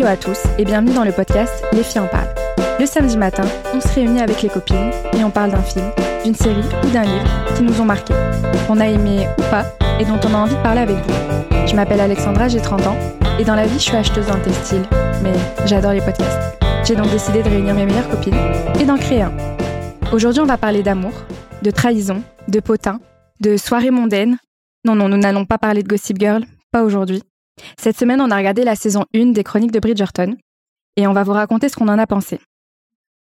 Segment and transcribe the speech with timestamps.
[0.00, 2.34] Hello à tous et bienvenue dans le podcast Les filles en parlent.
[2.78, 3.42] Le samedi matin,
[3.74, 5.84] on se réunit avec les copines et on parle d'un film,
[6.24, 8.14] d'une série ou d'un livre qui nous ont marqué,
[8.66, 9.66] qu'on a aimé ou pas
[10.00, 11.66] et dont on a envie de parler avec vous.
[11.66, 12.96] Je m'appelle Alexandra, j'ai 30 ans
[13.38, 14.84] et dans la vie je suis acheteuse d'un textile,
[15.22, 15.34] mais
[15.66, 16.58] j'adore les podcasts.
[16.82, 18.40] J'ai donc décidé de réunir mes meilleures copines
[18.80, 19.34] et d'en créer un.
[20.14, 21.12] Aujourd'hui on va parler d'amour,
[21.60, 23.00] de trahison, de potin,
[23.40, 24.38] de soirées mondaines.
[24.86, 27.22] Non, non, nous n'allons pas parler de Gossip Girl, pas aujourd'hui.
[27.78, 30.36] Cette semaine, on a regardé la saison 1 des Chroniques de Bridgerton
[30.96, 32.40] et on va vous raconter ce qu'on en a pensé.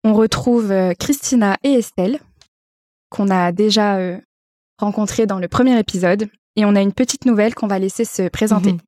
[0.03, 2.19] On retrouve euh, Christina et Estelle,
[3.09, 4.17] qu'on a déjà euh,
[4.79, 8.29] rencontrées dans le premier épisode, et on a une petite nouvelle qu'on va laisser se
[8.29, 8.73] présenter.
[8.73, 8.79] Mhm.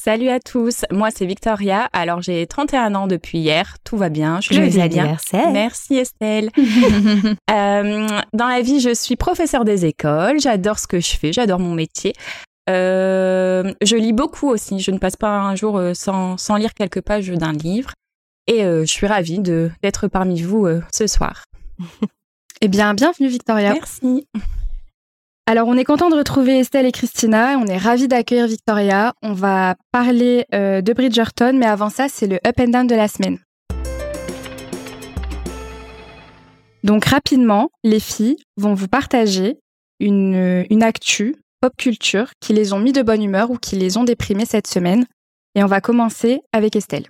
[0.00, 1.88] Salut à tous, moi c'est Victoria.
[1.92, 4.84] Alors j'ai 31 ans depuis hier, tout va bien, je vais bien.
[4.84, 5.50] anniversaire.
[5.50, 6.50] Merci Estelle.
[7.50, 11.58] Euh, dans la vie, je suis professeure des écoles, j'adore ce que je fais, j'adore
[11.58, 12.12] mon métier.
[12.68, 16.74] Euh, je lis beaucoup aussi, je ne passe pas un jour euh, sans, sans lire
[16.74, 17.92] quelques pages d'un livre.
[18.46, 21.44] Et euh, je suis ravie de d'être parmi vous euh, ce soir.
[22.60, 23.72] Eh bien, bienvenue Victoria.
[23.72, 24.26] Merci.
[25.46, 27.56] Alors, on est content de retrouver Estelle et Christina.
[27.56, 29.14] On est ravis d'accueillir Victoria.
[29.22, 33.06] On va parler de Bridgerton, mais avant ça, c'est le up and down de la
[33.06, 33.38] semaine.
[36.82, 39.60] Donc, rapidement, les filles vont vous partager
[40.00, 43.96] une, une actu pop culture qui les ont mis de bonne humeur ou qui les
[43.96, 45.06] ont déprimées cette semaine.
[45.54, 47.06] Et on va commencer avec Estelle.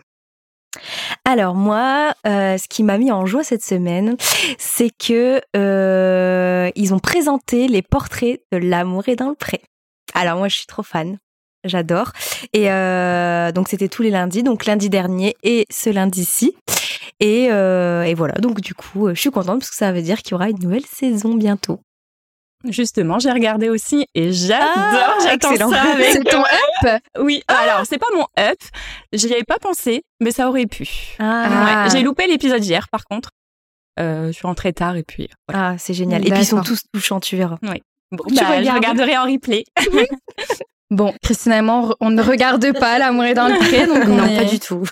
[1.25, 4.17] Alors moi, euh, ce qui m'a mis en joie cette semaine,
[4.59, 9.61] c'est que euh, ils ont présenté les portraits de l'amour est dans le pré.
[10.15, 11.19] Alors moi, je suis trop fan.
[11.65, 12.13] J'adore.
[12.53, 16.55] Et euh, donc c'était tous les lundis, donc lundi dernier et ce lundi-ci.
[17.21, 20.33] Et, et voilà, donc du coup, je suis contente parce que ça veut dire qu'il
[20.33, 21.81] y aura une nouvelle saison bientôt.
[22.65, 27.87] Justement, j'ai regardé aussi et j'adore, Ah, j'attends ça avec C'est ton up Oui, alors
[27.87, 28.59] c'est pas mon up,
[29.13, 30.89] j'y avais pas pensé, mais ça aurait pu.
[31.21, 31.85] Ah.
[31.85, 33.31] Ouais, j'ai loupé l'épisode hier par contre.
[34.01, 35.71] Euh, je suis rentrée tard et puis voilà.
[35.71, 36.27] Ah, c'est génial.
[36.27, 37.59] Et puis ils sont tous touchants, tu verras.
[38.11, 39.65] Bon, Tu bah, je regarderai en replay.
[40.91, 44.17] Bon, Christina et moi, on ne regarde pas L'amour est dans le pré, donc on
[44.17, 44.83] Non, est- pas du tout.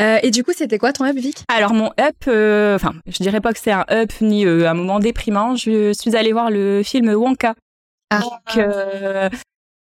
[0.00, 1.44] Euh, et du coup, c'était quoi ton up, Vic?
[1.48, 4.74] Alors mon up, euh, enfin, je dirais pas que c'est un up ni euh, un
[4.74, 5.54] moment déprimant.
[5.54, 7.54] Je suis allée voir le film Wonka,
[8.10, 8.20] Ah.
[8.20, 9.28] donc, euh,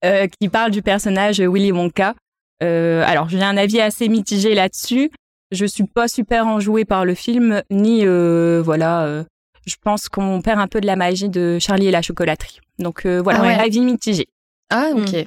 [0.06, 2.14] euh, qui parle du personnage Willy Wonka.
[2.62, 5.10] Euh, alors j'ai un avis assez mitigé là-dessus.
[5.52, 9.04] Je suis pas super enjouée par le film, ni euh, voilà.
[9.06, 9.24] euh,
[9.66, 12.60] je pense qu'on perd un peu de la magie de Charlie et la chocolaterie.
[12.80, 13.54] Donc euh, voilà, Ah ouais.
[13.56, 14.28] avis mitigé.
[14.70, 15.26] Ah, ok.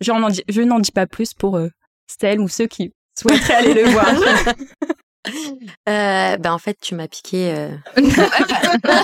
[0.00, 1.68] Je n'en dis, je n'en dis pas plus pour euh,
[2.10, 4.06] Stella ou ceux qui souhaiteraient aller le voir.
[5.88, 7.70] Euh, ben en fait, tu m'as piqué euh,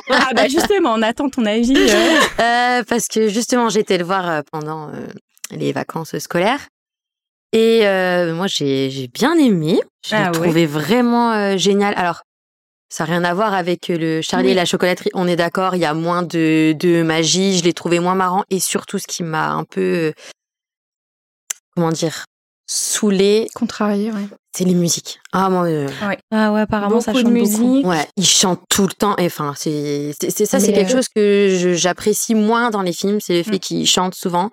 [0.09, 1.75] ah bah justement, on attend ton avis.
[1.77, 2.17] euh.
[2.41, 4.89] euh, parce que justement, été le voir pendant
[5.51, 6.69] les vacances scolaires
[7.53, 7.81] et
[8.34, 9.81] moi j'ai j'ai bien aimé.
[10.06, 10.33] Je l'ai Ah ouais.
[10.33, 11.95] trouvé vraiment génial.
[11.97, 12.22] Alors
[12.89, 14.53] ça n'a rien à voir avec le Charlie Oui.
[14.53, 15.11] et la chocolaterie.
[15.15, 17.59] On est d'accord, il y a moins de de magie.
[17.59, 20.12] Je l'ai trouvé moins marrant et surtout ce qui m'a un peu
[21.75, 22.27] comment dire
[22.72, 24.27] saoulé, Contrarié, ouais.
[24.56, 25.21] c'est les musiques.
[25.33, 25.87] Ah mon Dieu.
[26.31, 27.66] Ah ouais, apparemment ça Beaucoup chante de beaucoup.
[27.69, 27.87] musique.
[27.87, 29.15] Ouais, ils chantent tout le temps.
[29.19, 32.93] Et Enfin, c'est c'est c'est- ça, c'est quelque euh, chose que j'apprécie moins dans les
[32.93, 33.60] films, c'est le fait Mm.
[33.60, 34.50] qu'ils chantent souvent.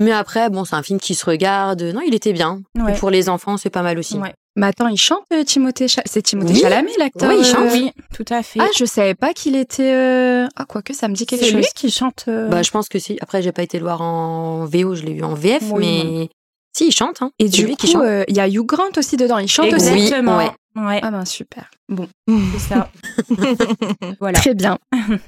[0.00, 1.82] Mais après, bon, c'est un film qui se regarde.
[1.82, 2.62] Non, il était bien.
[2.78, 2.94] Ouais.
[2.94, 4.16] Pour les enfants, c'est pas mal aussi.
[4.16, 4.32] Ouais.
[4.54, 6.60] Mais attends, il chante euh, Timothée Cha- C'est Timothée Oui.
[6.60, 7.68] Chalamet, l'acteur Oui, il euh, chante.
[7.72, 8.60] Oui, tout à fait.
[8.60, 9.92] Ah, je savais pas qu'il était...
[9.92, 11.60] euh, Ah, quoique, ça me dit quelque c'est chose.
[11.60, 12.24] lui qui chante.
[12.28, 13.18] euh, Bah, je pense que si.
[13.20, 16.28] Après, j'ai pas été le voir en VO, je l'ai vu en VF, Oui, mais
[16.76, 17.22] si, il chante.
[17.22, 17.30] Hein.
[17.38, 19.38] Et C'est du lui coup, euh, il y a Hugh Grant aussi dedans.
[19.38, 20.36] Il chante aussi Oui, Exactement.
[20.38, 20.50] ouais.
[20.76, 21.70] Ouais, Ah ben, super.
[21.88, 22.90] Bon, c'est ça.
[24.20, 24.38] voilà.
[24.38, 24.78] très bien.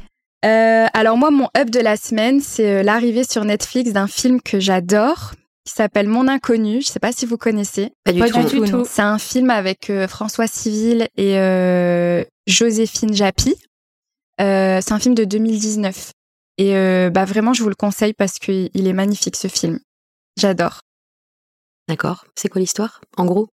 [0.42, 4.40] Euh, alors moi, mon up de la semaine, c'est euh, l'arrivée sur Netflix d'un film
[4.40, 5.32] que j'adore,
[5.66, 6.80] qui s'appelle Mon Inconnu.
[6.80, 7.92] Je sais pas si vous connaissez.
[8.04, 8.40] Pas du Pas tout.
[8.48, 8.64] du tout.
[8.78, 8.84] non.
[8.88, 13.54] C'est un film avec euh, François Civil et euh, Joséphine Japy.
[14.40, 16.12] Euh, c'est un film de 2019.
[16.56, 19.78] Et euh, bah vraiment, je vous le conseille parce qu'il il est magnifique ce film.
[20.38, 20.80] J'adore.
[21.91, 22.25] D'accord.
[22.37, 23.48] C'est quoi l'histoire En gros?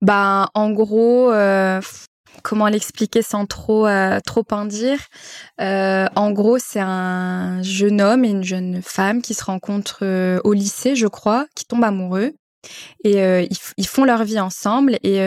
[0.00, 1.78] Bah en gros, euh,
[2.42, 4.98] comment l'expliquer sans trop euh, trop en dire?
[5.60, 10.54] Euh, En gros, c'est un jeune homme et une jeune femme qui se rencontrent au
[10.54, 12.32] lycée, je crois, qui tombent amoureux.
[13.04, 13.46] Et
[13.76, 15.18] ils, font leur vie ensemble et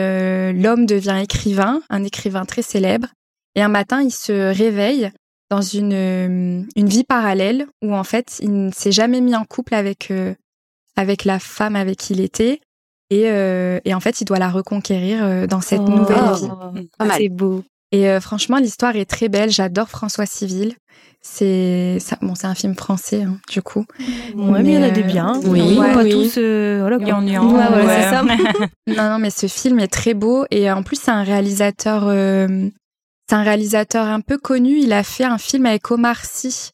[0.52, 3.06] l'homme devient écrivain, un écrivain très célèbre.
[3.54, 5.12] Et un matin, il se réveille
[5.50, 9.76] dans une, une vie parallèle où en fait, il ne s'est jamais mis en couple
[9.76, 10.10] avec,
[10.96, 12.60] avec la femme avec qui il était.
[13.10, 15.88] Et, euh, et en fait, il doit la reconquérir euh, dans cette Oh.
[15.90, 16.34] nouvelle Oh.
[16.74, 16.88] vie.
[16.98, 17.18] Pas mal.
[17.20, 17.62] C'est beau.
[17.92, 19.50] Et euh, franchement, l'histoire est très belle.
[19.50, 20.74] J'adore François Civil.
[21.22, 23.84] C'est ça, bon, c'est un film français hein, du coup.
[24.36, 25.40] Ouais, mais il y en a des biens.
[25.44, 26.10] oui, pas oui.
[26.10, 26.34] tous.
[26.38, 27.18] euh, voilà, quoi.
[27.18, 28.02] Ouais, voilà, ouais.
[28.02, 28.22] c'est ça.
[28.86, 32.46] Non, non, mais ce film est très beau et en plus c'est un réalisateur, euh,
[33.28, 34.78] c'est un réalisateur un peu connu.
[34.78, 36.70] Il a fait un film avec Omar Sy.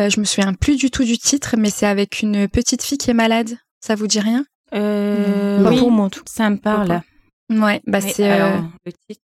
[0.00, 2.98] Euh, je me souviens plus du tout du titre, mais c'est avec une petite fille
[2.98, 3.50] qui est malade.
[3.80, 4.44] Ça vous dit rien?
[4.74, 6.22] Euh, Pas oui, pour moi, en tout.
[6.26, 7.02] ça me parle.
[7.50, 9.20] Ouais, bah Oui, c'est euh, le titre.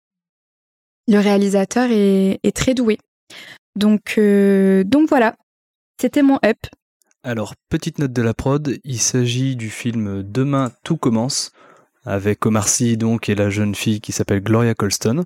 [1.09, 2.99] le réalisateur est, est très doué.
[3.77, 5.37] Donc euh, donc voilà,
[6.01, 6.59] c'était mon up.
[7.23, 11.53] Alors, petite note de la prod, il s'agit du film Demain tout commence,
[12.05, 15.25] avec Omar Sy donc et la jeune fille qui s'appelle Gloria Colston.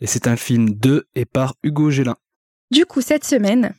[0.00, 2.16] Et c'est un film de et par Hugo Gélin.
[2.70, 3.74] Du coup, cette semaine,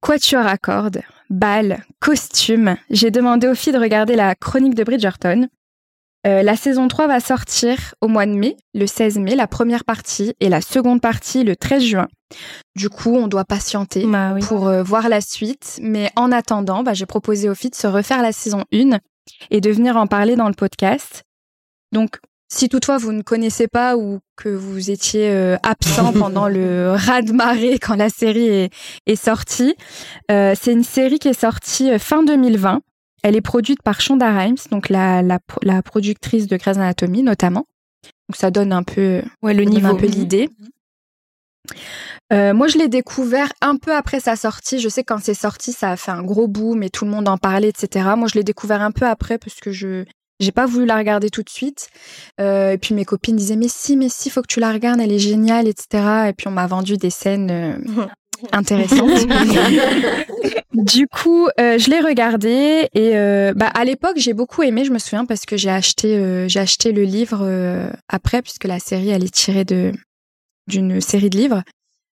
[0.00, 1.00] quatuor à cordes,
[1.30, 5.48] bal, costume, j'ai demandé aux filles de regarder la chronique de Bridgerton.
[6.26, 9.84] Euh, la saison 3 va sortir au mois de mai, le 16 mai, la première
[9.84, 12.08] partie, et la seconde partie le 13 juin.
[12.74, 14.40] Du coup, on doit patienter Bah oui.
[14.40, 15.78] pour euh, voir la suite.
[15.80, 18.98] Mais en attendant, bah, j'ai proposé aux filles de se refaire la saison 1
[19.50, 21.22] et de venir en parler dans le podcast.
[21.92, 22.18] Donc,
[22.48, 27.78] si toutefois vous ne connaissez pas ou que vous étiez euh, absent pendant le raz-de-marée
[27.78, 28.70] quand la série est,
[29.06, 29.74] est sortie,
[30.30, 32.80] euh, c'est une série qui est sortie euh, fin 2020.
[33.22, 37.22] Elle est produite par Shonda Rhimes, donc la, la, pro- la productrice de Grey's Anatomy
[37.22, 37.66] notamment.
[38.28, 39.88] Donc ça donne un peu Ouais, le niveau.
[39.88, 40.48] un peu l'idée.
[42.32, 44.78] Euh, moi, je l'ai découvert un peu après sa sortie.
[44.80, 47.10] Je sais que quand c'est sorti, ça a fait un gros boom et tout le
[47.10, 48.10] monde en parlait, etc.
[48.16, 50.04] Moi, je l'ai découvert un peu après parce que je
[50.40, 51.88] j'ai pas voulu la regarder tout de suite.
[52.40, 55.00] Euh, et puis mes copines disaient mais si, mais si, faut que tu la regardes,
[55.00, 56.28] elle est géniale, etc.
[56.28, 58.06] Et puis on m'a vendu des scènes euh,
[58.52, 59.26] intéressantes.
[60.74, 63.12] du coup, euh, je l'ai regardé et
[63.54, 64.84] bah, à l'époque j'ai beaucoup aimé.
[64.84, 69.10] Je me souviens parce que j'ai acheté j'ai acheté le livre après puisque la série
[69.10, 69.92] elle est tirée de
[70.68, 71.62] d'une série de livres.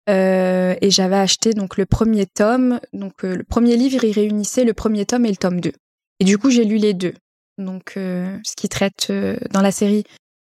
[0.08, 2.80] Et j'avais acheté donc le premier tome.
[2.94, 5.72] Donc le premier livre, il réunissait le premier tome et le tome 2.
[6.20, 7.14] Et du coup, j'ai lu les deux.
[7.58, 10.04] Donc euh, ce qui traite euh, dans la série,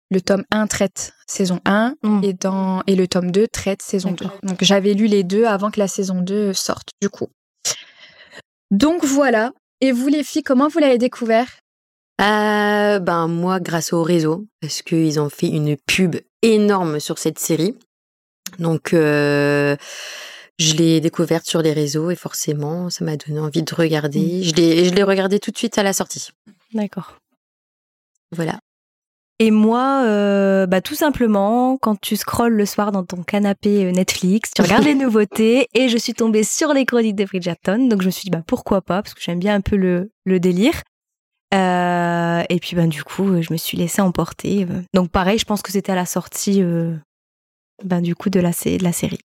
[0.09, 2.23] le tome 1 traite saison 1 Mm.
[2.23, 4.25] et dans et le tome 2 traite saison 2.
[4.25, 4.39] D'accord.
[4.43, 7.27] Donc j'avais lu les deux avant que la saison 2 sorte du coup.
[8.71, 9.51] Donc voilà.
[9.81, 11.47] Et vous les filles, comment vous l'avez découvert?
[12.21, 17.39] Euh, ben moi, grâce au réseau, parce qu'ils ont fait une pub énorme sur cette
[17.39, 17.75] série.
[18.59, 18.93] Donc,
[20.61, 24.43] je l'ai découverte sur les réseaux et forcément, ça m'a donné envie de regarder.
[24.43, 26.29] Je l'ai, je l'ai regardé tout de suite à la sortie.
[26.73, 27.17] D'accord.
[28.31, 28.59] Voilà.
[29.39, 33.91] Et moi, euh, bah, tout simplement, quand tu scrolles le soir dans ton canapé euh,
[33.91, 37.87] Netflix, tu regardes les nouveautés et je suis tombée sur les chroniques de Bridgerton.
[37.87, 40.11] Donc je me suis dit, bah, pourquoi pas, parce que j'aime bien un peu le,
[40.25, 40.83] le délire.
[41.55, 44.67] Euh, et puis, ben, du coup, je me suis laissée emporter.
[44.93, 46.95] Donc pareil, je pense que c'était à la sortie euh,
[47.83, 49.19] ben, du coup de la, de la série.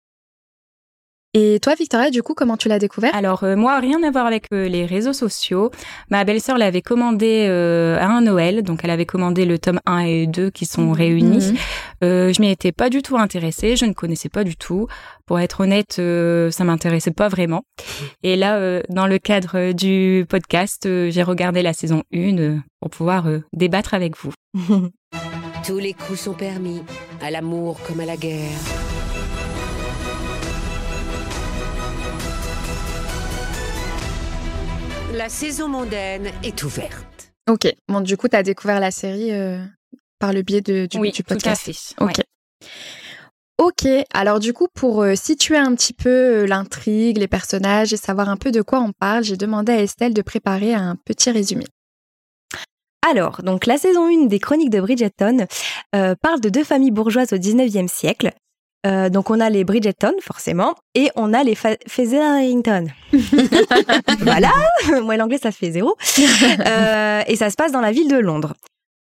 [1.37, 3.13] Et toi, Victoria, du coup, comment tu l'as découvert?
[3.13, 5.69] Alors euh, moi, rien à voir avec euh, les réseaux sociaux.
[6.09, 9.99] Ma belle-sœur l'avait commandé euh, à un Noël, donc elle avait commandé le tome 1
[9.99, 11.51] et 2 qui sont réunis.
[11.51, 11.57] Mhm.
[12.05, 14.87] Euh, je m'y étais pas du tout intéressée, je ne connaissais pas du tout.
[15.25, 17.63] Pour être honnête, euh, ça m'intéressait pas vraiment.
[18.23, 22.57] Et là, euh, dans le cadre du podcast, euh, j'ai regardé la saison 1 euh,
[22.79, 24.31] pour pouvoir euh, débattre avec vous.
[25.67, 26.81] Tous les coups sont permis,
[27.21, 28.94] à l'amour comme à la guerre.
[35.15, 37.31] La saison mondaine est ouverte.
[37.49, 37.73] Ok.
[37.87, 39.63] Bon, du coup, tu as découvert la série euh,
[40.19, 41.63] par le biais de, du, oui, du tout à podcast.
[41.63, 42.03] fait.
[42.03, 42.21] Ok.
[43.57, 47.97] Ok, alors du coup, pour euh, situer un petit peu euh, l'intrigue, les personnages et
[47.97, 51.31] savoir un peu de quoi on parle, j'ai demandé à Estelle de préparer un petit
[51.31, 51.63] résumé.
[53.09, 55.45] Alors, donc la saison 1 des Chroniques de Bridgerton
[55.95, 58.33] euh, parle de deux familles bourgeoises au 19e siècle.
[58.85, 62.87] Euh, donc on a les Bridgerton, forcément, et on a les Featherington.
[64.21, 64.51] voilà,
[65.01, 65.95] moi l'anglais ça fait zéro.
[66.67, 68.53] Euh, et ça se passe dans la ville de Londres.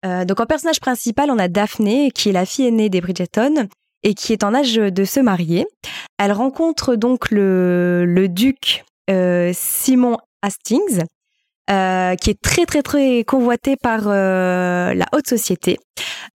[0.05, 3.67] Euh, donc en personnage principal, on a Daphné, qui est la fille aînée des Bridgerton
[4.03, 5.65] et qui est en âge de se marier.
[6.17, 8.85] Elle rencontre donc le, le duc
[9.53, 11.03] Simon Hastings,
[11.71, 15.77] euh, qui est très très très convoité par euh, la haute société.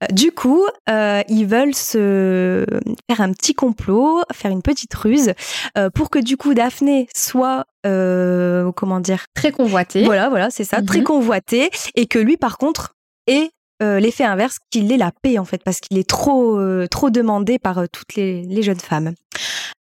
[0.03, 2.65] Euh, du coup, euh, ils veulent se
[3.09, 5.33] faire un petit complot, faire une petite ruse
[5.79, 10.05] euh, pour que du coup Daphné soit euh, comment dire Très convoité.
[10.05, 10.87] Voilà, voilà, c'est ça, Mhm.
[10.87, 12.95] très convoité et que lui par contre
[13.27, 13.51] ait
[13.83, 17.11] euh, l'effet inverse qu'il ait la paix en fait parce qu'il est trop euh, trop
[17.11, 19.15] demandé par toutes les, les jeunes femmes.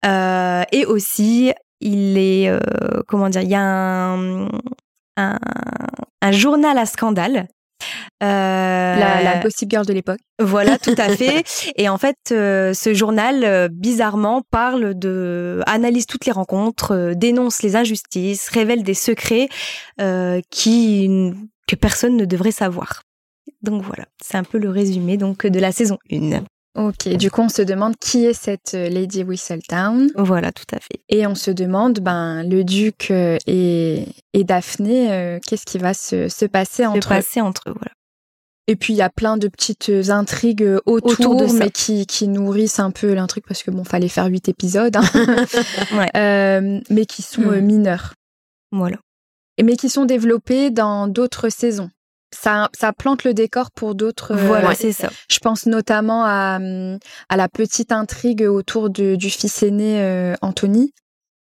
[0.06, 2.60] Euh, et aussi, il est euh,
[3.08, 4.48] comment dire, il y a un,
[5.18, 5.38] un,
[6.22, 7.48] un journal à scandale
[8.22, 10.20] Euh, La, la gossip girl de l'époque.
[10.40, 11.44] Voilà, tout à fait.
[11.76, 17.14] Et en fait, euh, ce journal, euh, bizarrement, parle de, analyse toutes les rencontres, euh,
[17.14, 19.50] dénonce les injustices, révèle des secrets
[20.00, 21.10] euh, qui
[21.68, 23.04] que personne ne devrait savoir.
[23.62, 26.44] Donc voilà, c'est un peu le résumé donc de la saison 1.
[26.76, 30.10] Ok, du coup, on se demande qui est cette euh, Lady Whistledown.
[30.16, 31.02] Voilà, tout à fait.
[31.08, 35.94] Et on se demande, ben, le duc euh, et, et Daphné, euh, qu'est-ce qui va
[35.94, 37.16] se, se passer Se entre eux?
[37.18, 37.92] passer entre eux, voilà.
[38.68, 41.54] Et puis, il y a plein de petites intrigues autour, Autour de ça.
[41.54, 45.04] mais qui, qui nourrissent un peu l'intrigue, parce que bon, fallait faire huit épisodes, hein.
[45.94, 46.10] Ouais.
[46.18, 47.60] Euh, mais qui sont Mhm.
[47.60, 48.14] mineurs.
[48.72, 48.98] Voilà.
[49.58, 51.92] Et mais qui sont développés dans d'autres saisons.
[52.34, 54.32] Ça, ça plante le décor pour d'autres.
[54.34, 55.10] euh, Voilà, c'est ça.
[55.30, 56.98] Je pense notamment à, hum,
[57.30, 60.92] à la petite intrigue autour de- du fils aîné euh, Anthony.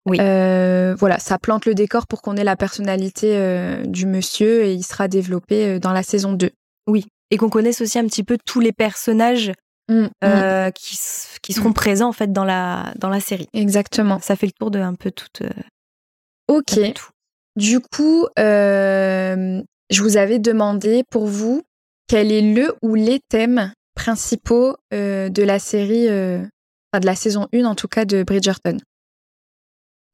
[0.07, 0.19] Oui.
[0.21, 4.83] Euh, voilà, ça plante le décor pour qu'on ait la personnalité du monsieur et il
[4.83, 6.51] sera développé dans la saison 2.
[7.33, 9.53] Et qu'on connaisse aussi un petit peu tous les personnages
[9.89, 10.97] Mm, euh, qui,
[11.43, 13.49] qui seront présents en fait dans la, dans la série.
[13.53, 14.21] Exactement.
[14.21, 15.27] Ça fait le tour de un peu tout.
[15.43, 15.49] euh,
[16.49, 16.79] Ok.
[16.95, 17.09] tout.
[17.57, 21.63] Du coup, euh, je vous avais demandé pour vous
[22.09, 26.39] quel est le ou les thèmes principaux euh, de la série, euh,
[26.93, 28.79] enfin de la saison 1 en tout cas de Bridgerton.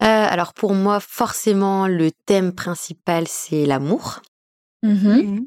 [0.02, 4.20] Euh, alors pour moi, forcément, le thème principal, c'est l'amour.
[4.82, 5.46] Mhm.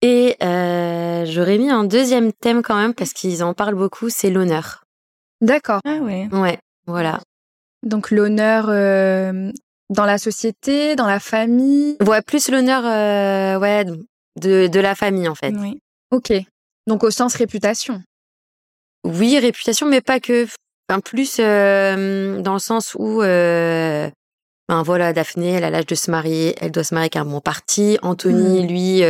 [0.00, 4.30] Et euh, j'aurais mis un deuxième thème quand même, parce qu'ils en parlent beaucoup, c'est
[4.30, 4.84] l'honneur.
[5.40, 5.80] D'accord.
[5.84, 6.28] Ah ouais.
[6.32, 7.20] Ouais, voilà.
[7.82, 9.50] Donc l'honneur euh,
[9.90, 11.96] dans la société, dans la famille.
[12.06, 13.84] Ouais, plus l'honneur euh, ouais,
[14.40, 15.52] de, de la famille, en fait.
[15.54, 15.80] Oui.
[16.10, 16.32] Ok.
[16.86, 18.02] Donc au sens réputation.
[19.04, 20.46] Oui, réputation, mais pas que.
[20.88, 24.10] Enfin, plus euh, dans le sens où, euh,
[24.68, 27.24] ben voilà, Daphné, elle a l'âge de se marier, elle doit se marier avec un
[27.24, 27.98] bon parti.
[28.02, 28.66] Anthony, Mm.
[28.66, 29.00] lui,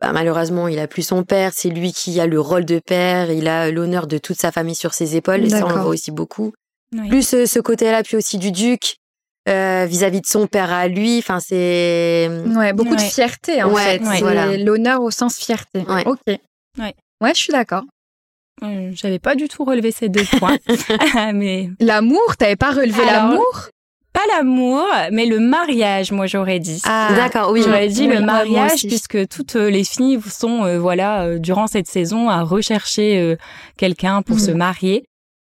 [0.00, 1.52] ben, malheureusement, il a plus son père.
[1.54, 3.30] C'est lui qui a le rôle de père.
[3.30, 5.44] Il a l'honneur de toute sa famille sur ses épaules.
[5.44, 6.52] Et ça, on le voit aussi beaucoup.
[6.92, 7.08] Oui.
[7.08, 8.96] Plus ce côté-là, puis aussi du duc
[9.48, 11.18] euh, vis-à-vis de son père à lui.
[11.18, 13.98] Enfin, c'est Ouais, beaucoup de fierté en Ouais, fait.
[14.02, 14.14] ouais.
[14.16, 14.56] C'est Voilà.
[14.56, 15.80] l'honneur au sens fierté.
[15.88, 16.04] Ouais.
[16.06, 16.18] Ok.
[16.26, 16.94] Ouais.
[17.22, 17.84] Ouais, je suis d'accord.
[18.62, 20.56] Euh, J'avais pas du tout relevé ces deux points,
[21.34, 23.68] mais L'amour, t'avais pas relevé l'amour?
[24.12, 26.80] pas l'amour, mais le mariage, moi j'aurais dit.
[26.86, 27.60] Ah, D'accord, oui.
[27.62, 31.66] J'aurais dit oui, le mariage puisque toutes euh, les filles sont euh, voilà euh, durant
[31.66, 33.36] cette saison à rechercher euh,
[33.76, 34.42] quelqu'un pour Mhm.
[34.42, 35.04] se marier.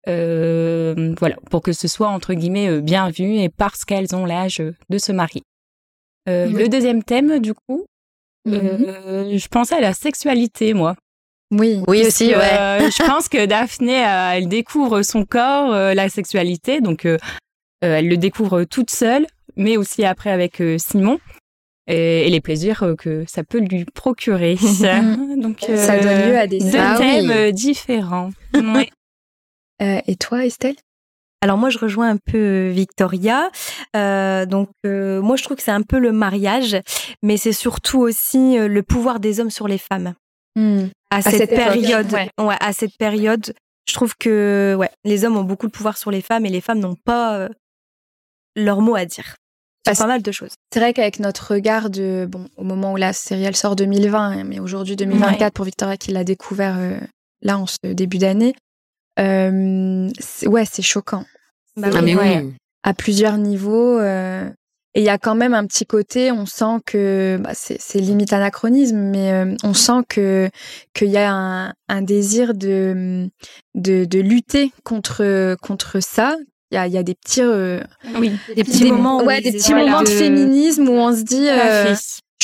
[0.09, 4.27] Euh, voilà, pour que ce soit entre guillemets euh, bien vu et parce qu'elles ont
[4.27, 5.43] l'âge euh, de se marier.
[6.29, 6.47] Euh.
[6.47, 7.85] Le deuxième thème, du coup,
[8.47, 8.85] Mhm.
[8.87, 10.97] euh, je pensais à la sexualité, moi.
[11.51, 11.83] Oui.
[11.89, 12.35] Oui, aussi, ouais.
[12.37, 17.07] euh, je pense que Daphné, euh, elle découvre son corps, euh, la sexualité, donc
[17.81, 21.19] elle le découvre toute seule, mais aussi après avec euh, Simon.
[21.87, 24.55] Et, et les plaisirs que ça peut lui procurer.
[25.37, 28.31] donc, Ça euh, donne lieu à des deux Ah thèmes euh, différents.
[28.55, 28.89] Ouais.
[29.83, 30.77] Euh, et toi, Estelle?
[31.43, 33.51] Alors moi, je rejoins un peu Victoria.
[33.97, 36.77] Euh, donc euh, moi, je trouve que c'est un peu le mariage,
[37.23, 40.15] mais c'est surtout aussi euh, le pouvoir des hommes sur les femmes.
[41.11, 42.31] À, cette, période, ouais.
[42.41, 43.55] ouais, à cette période,
[43.89, 46.61] je trouve que ouais, les hommes ont beaucoup de pouvoir sur les femmes et les
[46.63, 47.49] femmes n'ont pas euh,
[48.57, 49.37] leur mot à dire.
[49.85, 50.53] Parce- pas mal de choses.
[50.73, 54.19] C'est vrai qu'avec notre regard de, bon, au moment où la série elle sort 2020,
[54.19, 56.99] hein, mais aujourd'hui 2024 pour Victoria qui l'a découvert euh,
[57.43, 58.64] là en ce début d'année, euh, c'est-
[59.19, 61.25] ouais, c'est choquant.
[61.77, 62.41] Bah Ah, oui, mais ouais.
[62.45, 62.53] oui.
[62.83, 63.99] à plusieurs niveaux.
[63.99, 64.49] euh,
[64.97, 68.33] et il y a quand même un petit côté, on sent que bah, c'est limite
[68.33, 70.49] anachronisme, mais euh, on sent que
[70.95, 73.29] qu'il y a un, un désir de,
[73.75, 76.37] de de lutter contre contre ça.
[76.71, 77.81] Il y a, il y a des petits euh,
[78.19, 78.33] Oui.
[78.55, 81.49] Des petits des- moments, ouais, des petits moments de de- féminisme où on se dit.
[81.49, 81.95] Euh.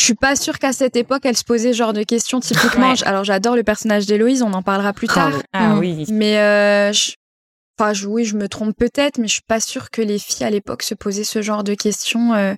[0.01, 2.93] Je suis pas sûre qu'à cette époque, elle se posait ce genre de questions typiquement.
[2.93, 3.05] Ouais.
[3.05, 5.33] Alors j'adore le personnage d'Héloïse, on en parlera plus tard.
[5.53, 5.79] Ah Mm.
[5.79, 6.05] oui.
[6.11, 7.13] Mais euh, je-
[7.79, 10.47] enfin, je- oui, je me trompe peut-être, mais je suis pas sûre que les filles
[10.47, 12.33] à l'époque se posaient ce genre de questions.
[12.35, 12.55] euh.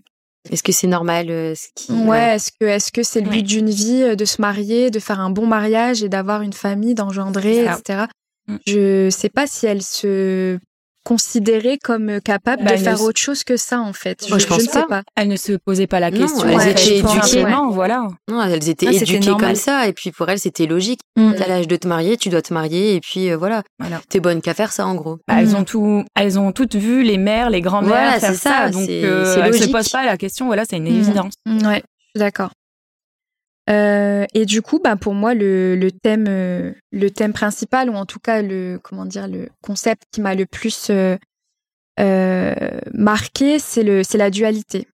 [0.50, 1.92] Est-ce que c'est normal euh, ce qui...
[1.92, 3.36] Ouais, est-ce que est-ce que c'est le Ouais.
[3.38, 6.94] but d'une vie de se marier, de faire un bon mariage et d'avoir une famille,
[6.94, 8.04] d'engendrer, etc.
[8.48, 8.56] Mm.
[8.66, 10.58] Je sais pas si elles se
[11.04, 14.28] considéraient comme capables Bah, de elles faire ne- autre chose que ça en fait.
[14.28, 14.86] Moi, je pense ne sais pas.
[14.86, 15.02] pas.
[15.16, 16.48] Elle ne se posait pas la Non, question.
[16.48, 17.20] elles elle étaient éduquées.
[17.20, 18.06] simplement, Voilà.
[18.28, 21.00] Non, elles étaient éduquées comme ça, et puis pour elles, c'était logique.
[21.16, 21.32] Mm.
[21.36, 23.62] T'as l'âge de te marier, tu dois te marier, et puis euh, voilà.
[23.78, 24.00] Voilà.
[24.08, 25.18] T'es bonne qu'à faire ça, en gros.
[25.28, 25.54] Bah, elles Mhm.
[25.56, 28.88] ont tout, elles ont toutes vu les mères, les grands-mères Voilà, faire c'est ça, donc
[28.88, 29.72] euh, elles se logique.
[29.72, 30.46] posent pas la question.
[30.46, 30.96] Voilà, c'est une Mhm.
[31.00, 31.34] évidence.
[31.46, 31.82] Mm, Ouais,
[32.14, 32.50] je suis d'accord.
[33.70, 38.06] Euh, et du coup, bah, pour moi, le, thème, euh, le thème principal, ou en
[38.06, 41.16] tout cas le, comment dire, le concept qui m'a le plus euh,
[42.92, 44.88] marqué, c'est la dualité.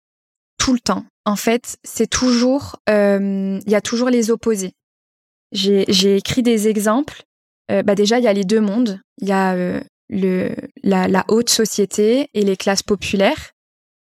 [0.58, 1.04] Tout le temps.
[1.24, 4.72] En fait, c'est toujours, il y a toujours les opposés.
[5.52, 7.22] j'ai écrit des exemples.
[7.68, 9.00] Bah déjà, il y a les deux mondes.
[9.20, 9.56] Il y a
[10.08, 10.54] le
[10.84, 13.50] la, haute société et les classes populaires.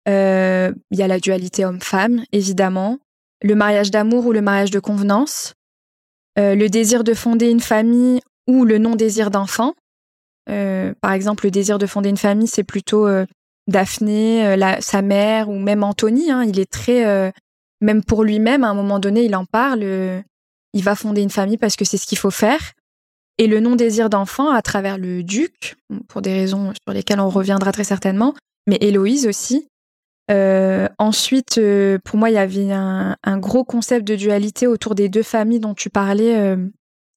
[0.06, 2.98] Il y a la dualité homme-femme, évidemment.
[3.42, 5.54] Le mariage d'amour ou le mariage de convenance.
[6.38, 9.74] Euh, le désir de fonder une famille ou le non-désir d'enfant.
[10.48, 13.26] Euh, par exemple, le désir de fonder une famille, c'est plutôt euh,
[13.66, 16.30] Daphné, sa mère ou même Anthony.
[16.30, 16.44] hein.
[16.44, 17.32] il est très,
[17.80, 19.82] même pour lui-même, à un moment donné, il en parle.
[20.72, 22.72] il va fonder une famille parce que c'est ce qu'il faut faire.
[23.38, 25.76] Et le non-désir d'enfant à travers le duc,
[26.08, 28.34] pour des raisons sur lesquelles on reviendra très certainement,
[28.66, 29.68] mais Héloïse aussi.
[30.30, 34.94] Euh, ensuite, euh, pour moi, il y avait un, un gros concept de dualité autour
[34.94, 36.56] des deux familles dont tu parlais, euh,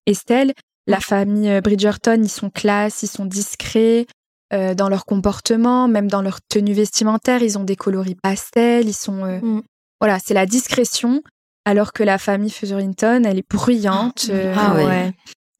[0.06, 0.52] Estelle.
[0.86, 4.06] La famille Bridgerton, ils sont classe, ils sont discrets
[4.52, 9.24] dans leur comportement, même dans leur tenue vestimentaire, ils ont des coloris pastels, ils sont
[9.42, 9.62] Mm.
[10.00, 11.22] voilà, c'est la discrétion,
[11.64, 14.30] alors que la famille Featherington, elle est bruyante.
[14.56, 15.12] Ah ouais.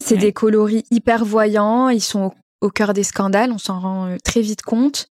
[0.05, 0.21] c'est Ouais.
[0.21, 2.27] des coloris hyper voyants, ils sont
[2.61, 5.09] au, au cœur des scandales, on s'en rend très vite compte.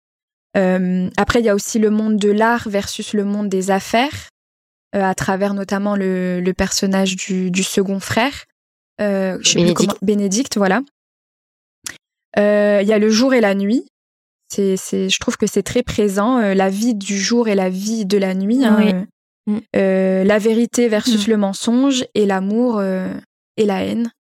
[0.57, 4.29] Euh, après, il y a aussi le monde de l'art versus le monde des affaires,
[4.95, 8.45] euh, à travers notamment le, le personnage du, du second frère,
[9.01, 9.79] euh, je sais plus Bénédicte.
[9.81, 10.83] comment- Bénédicte, voilà.
[12.39, 13.87] Euh, Il y a le jour et la nuit.
[14.53, 17.71] C'est, c'est, je trouve que c'est très présent, euh, la vie du jour et la
[17.71, 18.65] vie de la nuit.
[18.65, 18.93] hein, Oui.
[18.93, 20.27] euh, Mm.
[20.29, 21.31] la vérité versus Mm.
[21.31, 23.13] le mensonge et l'amour euh,
[23.57, 24.13] et la haine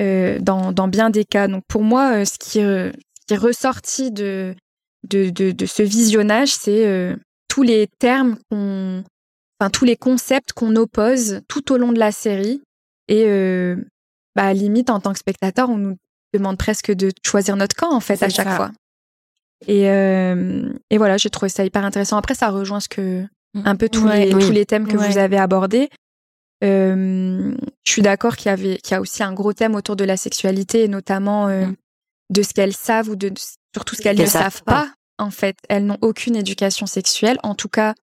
[0.00, 1.46] euh, dans, dans bien des cas.
[1.46, 2.90] Donc pour moi, euh, ce, qui, ce
[3.26, 4.54] qui est ressorti de,
[5.08, 7.16] de, de, de ce visionnage, c'est euh,
[7.48, 9.02] tous les termes qu'on,
[9.60, 12.62] enfin tous les concepts qu'on oppose tout au long de la série.
[13.08, 13.76] Et euh,
[14.36, 15.96] bah, limite, en tant que spectateur, on nous
[16.32, 18.56] demande presque de choisir notre camp, en fait, à chaque ça.
[18.56, 18.70] fois.
[19.66, 22.16] Et, euh, et voilà, j'ai trouvé ça hyper intéressant.
[22.16, 24.26] Après, ça rejoint ce que, un peu tous, Ouais.
[24.26, 24.42] les, Oui.
[24.44, 25.08] tous les thèmes que Ouais.
[25.10, 25.88] vous avez abordés.
[26.64, 27.52] Euh,
[27.84, 30.04] je suis d'accord qu'il y avait, qu'il y a aussi un gros thème autour de
[30.04, 31.74] la sexualité et notamment euh, Mm.
[32.30, 33.32] De ce qu'elles savent ou de
[33.74, 34.90] surtout ce qu'elles ne savent pas.
[35.18, 37.94] En fait, elles n'ont aucune éducation sexuelle, en tout cas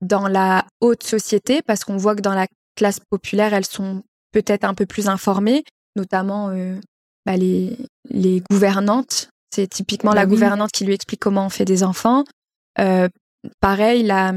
[0.00, 4.02] dans la haute société, parce qu'on voit que dans la classe populaire, elles sont
[4.32, 5.62] peut-être un peu plus informées,
[5.96, 6.76] notamment euh,
[7.26, 7.76] bah, les,
[8.10, 9.28] les gouvernantes.
[9.54, 10.34] C'est typiquement la Bah oui.
[10.34, 12.24] gouvernante qui lui explique comment on fait des enfants.
[12.80, 13.08] Euh,
[13.60, 14.32] pareil, la,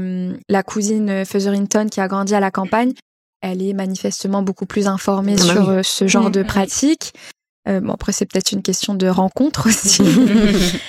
[0.48, 2.92] la cousine Featherington qui a grandi à la campagne,
[3.40, 5.74] elle est manifestement beaucoup plus informée Ah bah sur oui.
[5.76, 6.32] euh, ce genre Mm.
[6.32, 6.46] de Oui.
[7.68, 10.02] Euh, bon, après, c'est peut-être une question de rencontre aussi.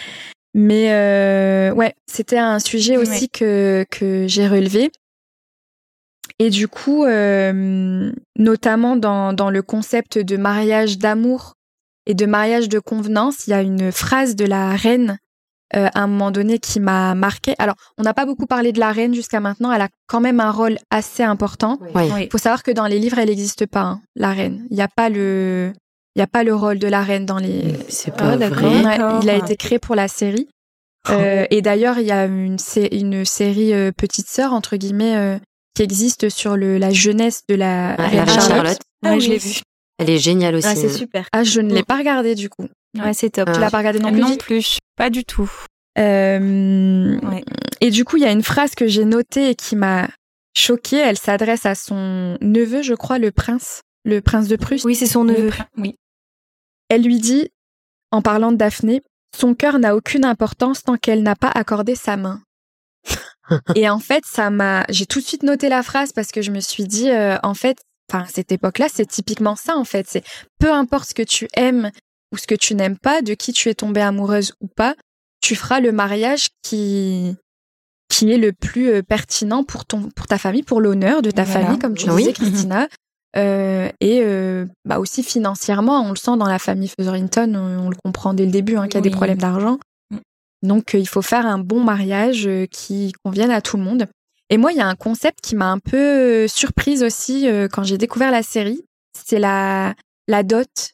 [0.53, 3.27] Mais euh, ouais, c'était un sujet aussi Ouais.
[3.31, 4.91] que, que j'ai relevé.
[6.39, 11.53] Et du coup, euh, notamment dans, dans le concept de mariage d'amour
[12.05, 15.17] et de mariage de convenance, il y a une phrase de la reine
[15.75, 17.53] euh, à un moment donné qui m'a marqué.
[17.59, 19.71] Alors, on n'a pas beaucoup parlé de la reine jusqu'à maintenant.
[19.71, 21.79] Elle a quand même un rôle assez important.
[21.93, 22.03] Oui.
[22.21, 24.65] Il faut savoir que dans les livres, elle n'existe pas, hein, la reine.
[24.69, 25.73] Il n'y a pas le,
[26.17, 27.75] il y a pas le rôle de la reine dans les.
[27.89, 28.73] C'est pas Ah, d'accord.
[28.73, 29.19] Ouais, D'accord.
[29.23, 30.49] il a été créé pour la série.
[31.09, 35.15] Euh, et d'ailleurs, il y a une, sé- une série euh, Petite Sœur entre guillemets
[35.15, 35.37] euh,
[35.73, 38.49] qui existe sur le, la jeunesse de la Ah, reine la reine Charlotte.
[38.49, 38.79] Charlotte.
[39.05, 39.29] Ah je oui.
[39.29, 39.61] l'ai vu.
[39.99, 40.67] Elle est géniale aussi.
[40.67, 41.27] Ah, c'est super.
[41.31, 42.67] Ah, je ne l'ai pas regardé du coup.
[42.97, 43.47] Ouais, c'est top.
[43.49, 43.53] Ah.
[43.53, 44.19] Tu l'as pas regardé non plus?
[44.21, 45.49] non plus, pas du tout.
[46.17, 47.43] Euh, Ouais.
[47.81, 50.07] Et du coup, il y a une phrase que j'ai notée et qui m'a
[50.55, 50.97] choquée.
[50.97, 54.83] Elle s'adresse à son neveu, je crois, le prince, le prince de Prusse.
[54.83, 55.51] Oui, c'est son neveu.
[55.77, 55.95] Oui.
[56.89, 57.49] Elle lui dit,
[58.11, 59.01] en parlant de Daphné,
[59.37, 62.41] son cœur n'a aucune importance tant qu'elle n'a pas accordé sa main.
[63.75, 66.51] et en fait, ça m'a, j'ai tout de suite noté la phrase parce que je
[66.51, 67.77] me suis dit, euh, en fait,
[68.11, 70.07] enfin, cette époque-là, c'est typiquement ça, en fait.
[70.09, 70.23] C'est
[70.59, 71.91] peu importe ce que tu aimes
[72.33, 74.95] ou ce que tu n'aimes pas, de qui tu es tombée amoureuse ou pas,
[75.41, 77.35] tu feras le mariage qui,
[78.09, 81.43] qui est le plus euh, pertinent pour ton, pour ta famille, pour l'honneur de ta
[81.43, 81.61] Voilà.
[81.67, 82.23] famille, comme tu Oui.
[82.23, 82.87] disais, Christina.
[83.37, 87.89] Euh, et euh, bah aussi financièrement, on le sent dans la famille Featherington, on, on
[87.89, 89.77] le comprend dès le début hein, qu'il y a des problèmes d'argent.
[90.09, 90.17] Mm.
[90.63, 94.07] Donc euh, il faut faire un bon mariage euh, qui convienne à tout le monde.
[94.49, 97.67] Et moi, il y a un concept qui m'a un peu euh, surprise aussi euh,
[97.67, 99.93] quand j'ai découvert la série, c'est la
[100.27, 100.93] la dot.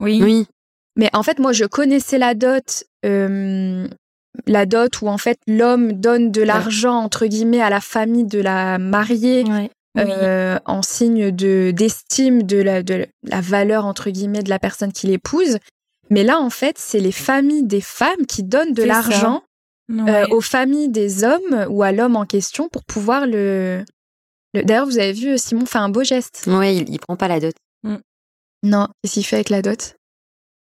[0.00, 0.20] Oui.
[0.22, 0.46] Oui.
[0.96, 3.88] Mais en fait, moi, je connaissais la dot, euh,
[4.46, 8.40] la dot où en fait l'homme donne de l'argent entre guillemets à la famille de
[8.40, 9.70] la mariée Ouais.
[9.94, 10.04] Oui.
[10.06, 14.92] euh, en signe de d'estime de la, de la valeur entre guillemets de la personne
[14.92, 15.58] qui l'épouse.
[16.10, 19.42] Mais là, en fait, c'est les familles des femmes qui donnent de l'argent
[19.90, 20.10] Ouais.
[20.10, 23.84] euh, aux familles des hommes ou à l'homme en question pour pouvoir le.
[24.54, 26.44] le- D'ailleurs, vous avez vu, Simon fait un beau geste.
[26.46, 27.54] Ouais, il, il prend pas la dot.
[28.62, 29.96] Non, qu'est-ce qu'il fait avec la dot?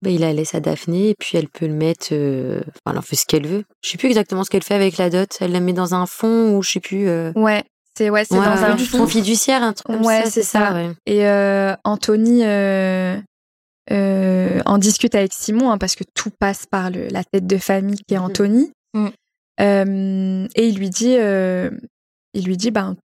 [0.01, 2.09] Bah, il la laisse à Daphné et puis elle peut le mettre.
[2.11, 3.63] euh, Enfin, elle en fait ce qu'elle veut.
[3.81, 5.29] Je sais plus exactement ce qu'elle fait avec la dot.
[5.39, 7.07] Elle la met dans un fond ou je sais plus.
[7.07, 7.63] euh, Ouais,
[7.97, 9.08] C'est ouais, c'est Ouais, dans un du fond.
[9.08, 10.73] fiduciaire, un truc comme Ouais, c'est ça.
[11.05, 13.17] Et euh, Anthony euh,
[13.91, 17.58] euh, en discute avec Simon hein, parce que tout passe par le, la tête de
[17.58, 18.23] famille qui est Mhm.
[18.25, 18.71] Anthony.
[19.62, 22.97] Euh, et il lui dit, il lui dit, ben,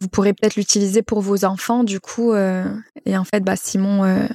[0.00, 2.34] vous pourrez peut-être l'utiliser pour vos enfants, du coup.
[2.34, 4.28] et en fait, bah, Simon,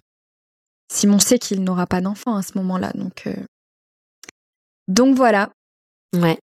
[0.90, 3.28] Simon sait qu'il n'aura pas d'enfant à ce moment-là, donc.
[4.88, 5.50] donc voilà.
[6.16, 6.40] Ouais.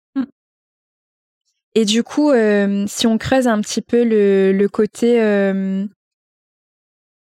[1.75, 5.85] Et du coup, euh, si on creuse un petit peu le, le côté, euh,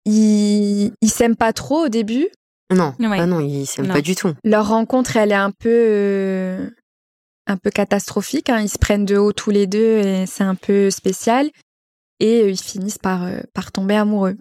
[0.05, 2.27] ils, ils s'aiment pas trop au début?
[2.73, 3.19] Non, Ouais.
[3.19, 4.33] ah non, ils s'aiment pas du tout.
[4.43, 6.67] Leur rencontre, elle est un peu, euh,
[7.45, 8.49] un peu catastrophique.
[8.49, 8.61] hein.
[8.61, 11.49] Ils se prennent de haut tous les deux et c'est un peu spécial.
[12.19, 14.35] Et euh, ils finissent par, euh, par tomber amoureux.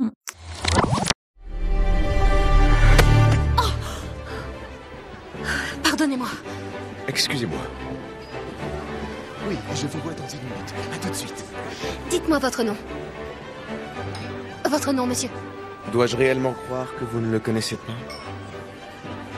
[5.83, 6.29] Pardonnez-moi.
[7.09, 7.59] Excusez-moi.
[9.53, 10.75] Oui, je vous vois dans une minute.
[10.95, 11.45] À tout de suite.
[12.09, 12.75] Dites-moi votre nom.
[14.65, 15.29] Votre nom, monsieur.
[15.93, 17.93] Dois-je réellement croire que vous ne le connaissez pas?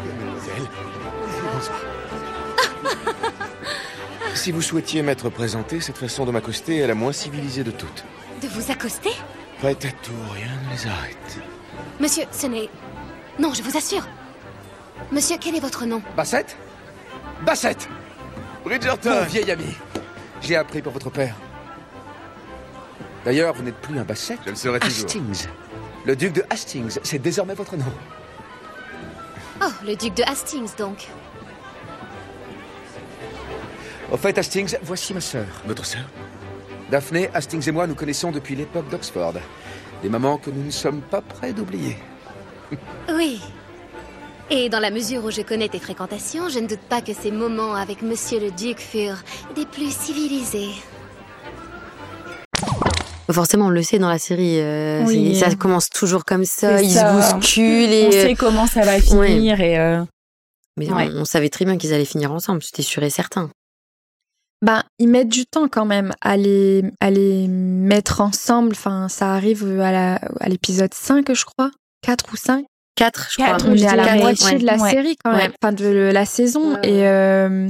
[0.07, 0.68] Mademoiselle.
[1.53, 1.81] Bonsoir.
[4.35, 8.05] Si vous souhaitiez m'être présenté, cette façon de m'accoster est la moins civilisée de toutes.
[8.42, 9.11] De vous accoster?
[9.61, 11.38] Prête à tout, rien ne les arrête.
[12.00, 12.68] Monsieur, ce n'est...
[13.38, 14.07] Non, je vous assure.
[15.12, 16.03] Monsieur, quel est votre nom?
[16.16, 16.57] Bassett?
[17.46, 17.88] Bassett
[18.64, 19.77] Bridgerton Mon vieil ami.
[20.44, 21.35] J'ai appris pour votre père.
[23.24, 24.38] D'ailleurs, vous n'êtes plus un Bassett.
[24.44, 25.07] Je le serai toujours.
[25.07, 25.48] Hastings.
[26.04, 27.92] Le duc de Hastings, c'est désormais votre nom.
[29.62, 31.09] Oh, le duc de Hastings, donc.
[34.12, 35.46] Au fait, Hastings, voici ma sœur.
[35.66, 36.04] Votre sœur
[36.90, 39.35] Daphné, Hastings et moi nous connaissons depuis l'époque d'Oxford.
[40.02, 41.96] Des moments que nous ne sommes pas prêts d'oublier.
[43.09, 43.40] Oui.
[44.50, 47.30] Et dans la mesure où je connais tes fréquentations, je ne doute pas que ces
[47.30, 49.22] moments avec monsieur le duc furent
[49.57, 50.70] des plus civilisés.
[53.30, 54.61] Forcément, on le sait dans la série.
[54.61, 55.35] euh, Oui.
[55.37, 56.83] Ça commence toujours comme ça.
[56.83, 57.22] Ils ça.
[57.30, 58.07] se bousculent et.
[58.09, 60.04] On sait comment ça va finir et euh,
[60.76, 61.09] Mais Ouais.
[61.12, 62.62] on, on savait très bien qu'ils allaient finir ensemble.
[62.62, 63.50] C'était sûr et certain.
[64.61, 68.72] Ben, ils mettent du temps quand même à les, à les mettre ensemble.
[68.72, 71.70] Enfin, ça arrive à la- à l'épisode 5, je crois.
[72.02, 72.64] 4 ou 5.
[72.96, 73.70] 4, je Quatre, crois.
[73.72, 74.59] On est à la moitié ouais.
[74.59, 74.90] de la Ouais.
[74.90, 75.52] série quand même.
[75.62, 76.76] Enfin, de la saison.
[76.83, 77.68] Et euh,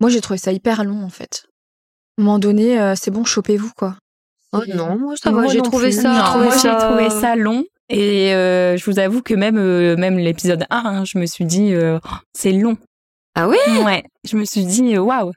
[0.00, 1.44] moi, j'ai trouvé ça hyper long, en fait.
[2.18, 3.96] À un moment donné, euh, c'est bon, chopez-vous, quoi.
[4.52, 6.08] Oh non, moi ça va, j'ai trouvé ça.
[6.10, 9.32] Non, Non, trouvé moi j'ai ça- trouvé ça long et euh, je vous avoue que
[9.32, 12.76] même euh, même l'épisode 1, hein, je me suis dit euh, Oh, c'est long.
[13.36, 15.30] Ah oui Ouais, je me suis dit waouh.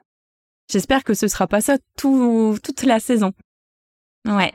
[0.68, 3.30] J'espère que ce sera pas ça tout, toute la saison.
[4.26, 4.52] Ouais.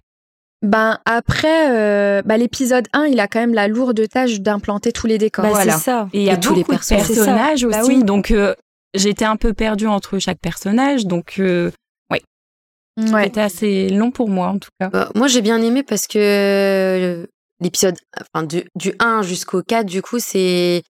[0.62, 5.08] Ben, après, euh, bah, l'épisode 1, il a quand même la lourde tâche d'implanter tous
[5.08, 5.43] les décors.
[5.45, 5.74] Bah, Voilà.
[5.78, 6.10] c'est ça.
[6.13, 8.04] Et il y a tous les personnages Bah aussi, oui.
[8.04, 8.54] donc euh,
[8.93, 11.72] j'étais un peu perdue entre chaque personnage, donc euh,
[12.12, 13.24] Ouais.
[13.24, 14.89] c'était assez long pour moi en tout cas.
[14.89, 17.26] Bah, moi j'ai bien aimé parce que euh,
[17.62, 20.84] l'épisode, enfin du, du 1 jusqu'au 4, du coup, c'est.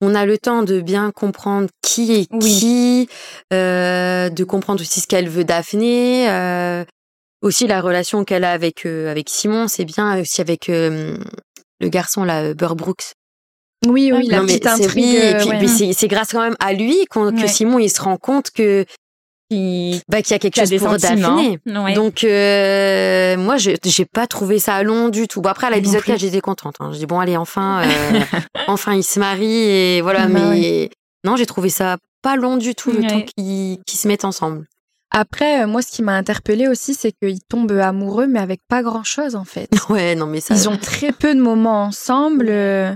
[0.00, 2.40] On a le temps de bien comprendre qui est Oui.
[2.58, 3.08] qui,
[3.52, 6.84] euh, de comprendre aussi ce qu'elle veut Daphné, euh,
[7.44, 11.16] aussi la relation qu'elle a avec, euh, avec Simon, c'est bien, aussi avec euh,
[11.80, 13.12] le garçon là, euh, Burr Brooks.
[13.86, 15.04] Oui, oui, la Non, petite intrigue.
[15.04, 15.60] oui, et puis, ouais.
[15.60, 17.46] mais c'est grâce quand même à lui que.
[17.46, 18.86] Simon il se rend compte que
[20.08, 20.96] bah, qu'il y a quelque chose pour.
[20.96, 21.58] Daphné.
[21.66, 21.92] Ouais.
[21.92, 25.42] Donc euh, moi je j'ai pas trouvé ça long du tout.
[25.42, 26.12] Bon après à l'épisode plus.
[26.12, 26.76] 4 j'étais contente.
[26.80, 26.90] Hein.
[26.92, 28.20] Je dis bon allez enfin euh,
[28.68, 30.90] enfin il se marie et voilà Bah mais
[31.24, 33.06] non j'ai trouvé ça pas long du tout le Ouais.
[33.06, 34.64] temps qu'ils qu'ils se mettent ensemble.
[35.16, 38.82] Après, euh, moi, ce qui m'a interpellée aussi, c'est qu'ils tombent amoureux, mais avec pas
[38.82, 39.68] grand-chose, en fait.
[39.88, 42.48] Ouais non mais ça Ils ont très peu de moments ensemble.
[42.50, 42.92] euh,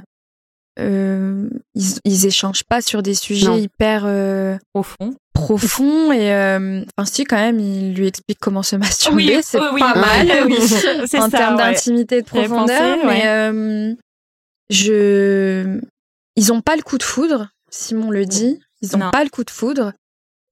[0.81, 3.57] euh, ils, ils échangent pas sur des sujets Non.
[3.57, 5.15] hyper euh, au fond.
[5.33, 6.13] profonds.
[6.13, 9.41] Et euh, enfin, si, quand même, il lui explique comment se masturber.
[9.43, 10.29] c'est oui, pas mal.
[10.47, 10.57] oui,
[11.07, 11.63] c'est en ça, termes ouais.
[11.73, 12.67] d'intimité et de profondeur.
[12.67, 13.23] pensé, mais ouais.
[13.27, 13.95] euh,
[14.71, 15.81] je,
[16.37, 17.49] ils ont pas le coup de foudre.
[17.71, 19.11] Simon le dit, ils ont Non.
[19.11, 19.93] pas le coup de foudre.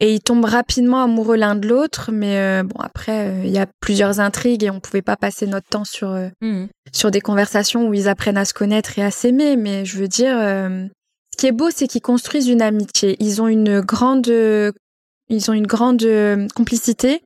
[0.01, 3.59] Et ils tombent rapidement amoureux l'un de l'autre, mais euh, bon après euh, il y
[3.59, 6.69] a plusieurs intrigues et on pouvait pas passer notre temps sur euh, Mhm.
[6.93, 9.57] sur des conversations où ils apprennent à se connaître et à s'aimer.
[9.57, 13.17] Mais je veux dire, ce qui est beau, c'est qu'ils construisent une amitié.
[13.21, 16.07] Ils ont une grande, ils ont une grande
[16.55, 17.23] complicité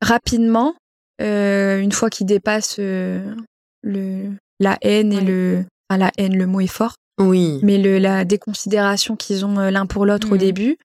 [0.00, 0.74] rapidement.
[1.20, 4.30] une fois qu'ils dépassent le
[4.60, 5.22] la haine et Ouais.
[5.24, 9.54] le, enfin la haine, le mot est fort, oui mais le la déconsidération qu'ils ont
[9.70, 10.38] l'un pour l'autre au Mhm.
[10.38, 10.76] début.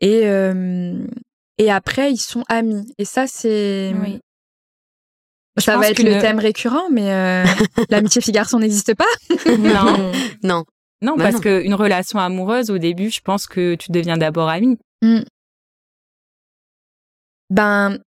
[0.00, 1.04] Et euh,
[1.58, 2.92] et après ils sont amis.
[2.98, 4.20] Et ça c'est Oui.
[5.58, 7.44] ça va être le thème récurrent, mais euh,
[7.90, 9.04] l'amitié fille-garçon n'existe pas.
[9.58, 10.64] Non, non
[11.02, 14.76] non, Bah parce qu'une relation amoureuse, au début, je pense que tu deviens d'abord ami.
[17.48, 17.98] Ben,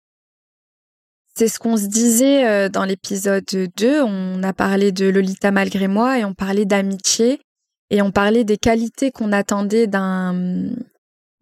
[1.34, 3.44] c'est ce qu'on se disait euh, dans l'épisode
[3.76, 4.02] 2.
[4.02, 7.40] On a parlé de Lolita malgré moi et on parlait d'amitié
[7.90, 10.70] et on parlait des qualités qu'on attendait d'un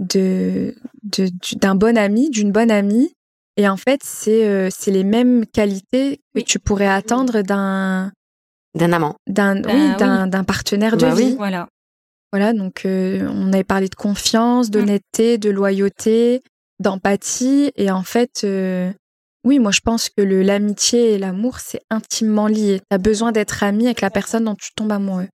[0.02, 3.12] de, de- du- d'un bon ami, d'une bonne amie.
[3.56, 6.44] Et en fait, c'est euh, c'est les mêmes qualités que Oui.
[6.44, 8.12] tu pourrais attendre d'un
[8.74, 9.16] D'un amant.
[9.28, 9.96] d'un Bah oui, oui.
[10.30, 11.34] d'un partenaire de Bah vie.
[11.36, 11.68] Voilà.
[12.32, 16.42] Voilà, donc euh, on avait parlé de confiance, d'honnêteté, de loyauté,
[16.80, 17.70] d'empathie.
[17.76, 18.90] Et en fait, euh,
[19.44, 22.80] oui, moi je pense que le l'amitié et l'amour, c'est intimement lié.
[22.80, 25.28] Tu as besoin d'être ami avec la personne dont tu tombes amoureux.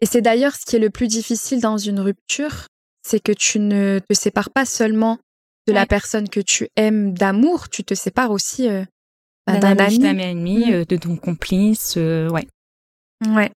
[0.00, 2.66] Et c'est d'ailleurs ce qui est le plus difficile dans une rupture,
[3.02, 5.18] c'est que tu ne te sépares pas seulement
[5.66, 8.84] de la personne que tu aimes d'amour, tu te sépares aussi euh,
[9.46, 9.98] bah, d'un ami.
[9.98, 10.72] d'un ami, Mm.
[10.74, 12.46] euh, de ton complice, euh, ouais.
[13.28, 13.50] Ouais.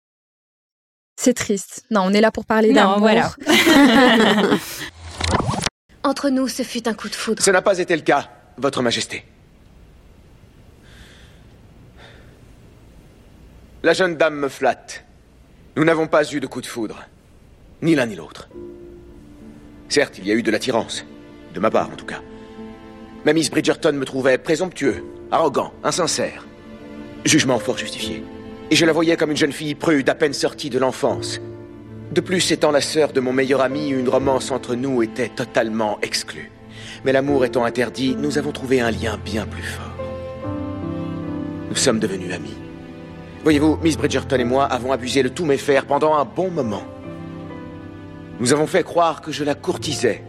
[1.20, 1.86] C'est triste.
[1.92, 3.00] Non, on est là pour parler Non, d'amour.
[3.00, 3.32] voilà.
[6.04, 7.42] Entre nous, ce fut un coup de foudre.
[7.42, 9.24] Ce n'a pas été le cas, Votre Majesté.
[13.84, 15.04] La jeune dame me flatte.
[15.76, 17.04] Nous n'avons pas eu de coup de foudre.
[17.82, 18.48] Ni l'un ni l'autre.
[19.90, 21.06] Certes, il y a eu de l'attirance.
[21.54, 22.22] De ma part, en tout cas.
[23.26, 26.46] Mais Miss Bridgerton me trouvait présomptueux, arrogant, insincère.
[27.26, 28.24] Jugement fort justifié.
[28.70, 31.40] Et je la voyais comme une jeune fille prude, à peine sortie de l'enfance.
[32.12, 36.00] De plus, étant la sœur de mon meilleur ami, une romance entre nous était totalement
[36.02, 36.52] exclue.
[37.06, 40.06] Mais l'amour étant interdit, nous avons trouvé un lien bien plus fort.
[41.70, 42.56] Nous sommes devenus amis.
[43.44, 46.84] Voyez-vous, Miss Bridgerton et moi avons abusé de tous mes fers pendant un bon moment.
[48.44, 50.22] Nous avons fait croire que je la courtisais.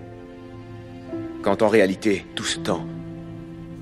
[1.43, 2.87] Quand en réalité, tout ce temps,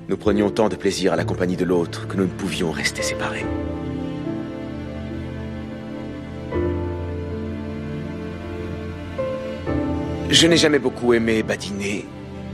[0.09, 3.03] nous prenions tant de plaisir à la compagnie de l'autre que nous ne pouvions rester
[3.03, 3.45] séparés.
[10.31, 12.03] Je n'ai jamais beaucoup aimé badiner,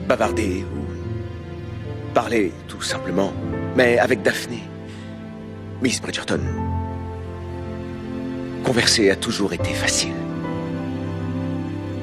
[0.05, 3.31] bavarder ou parler, tout simplement.
[3.77, 4.63] Mais avec Daphné,
[5.81, 6.41] Miss Bridgerton,
[8.65, 10.28] converser a toujours été facile.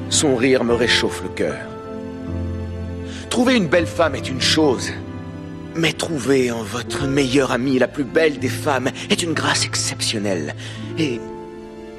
[0.09, 1.59] Son rire me réchauffe le cœur.
[3.29, 4.91] Trouver une belle femme est une chose,
[5.75, 10.55] mais trouver en votre meilleure amie la plus belle des femmes est une grâce exceptionnelle.
[10.97, 11.19] Et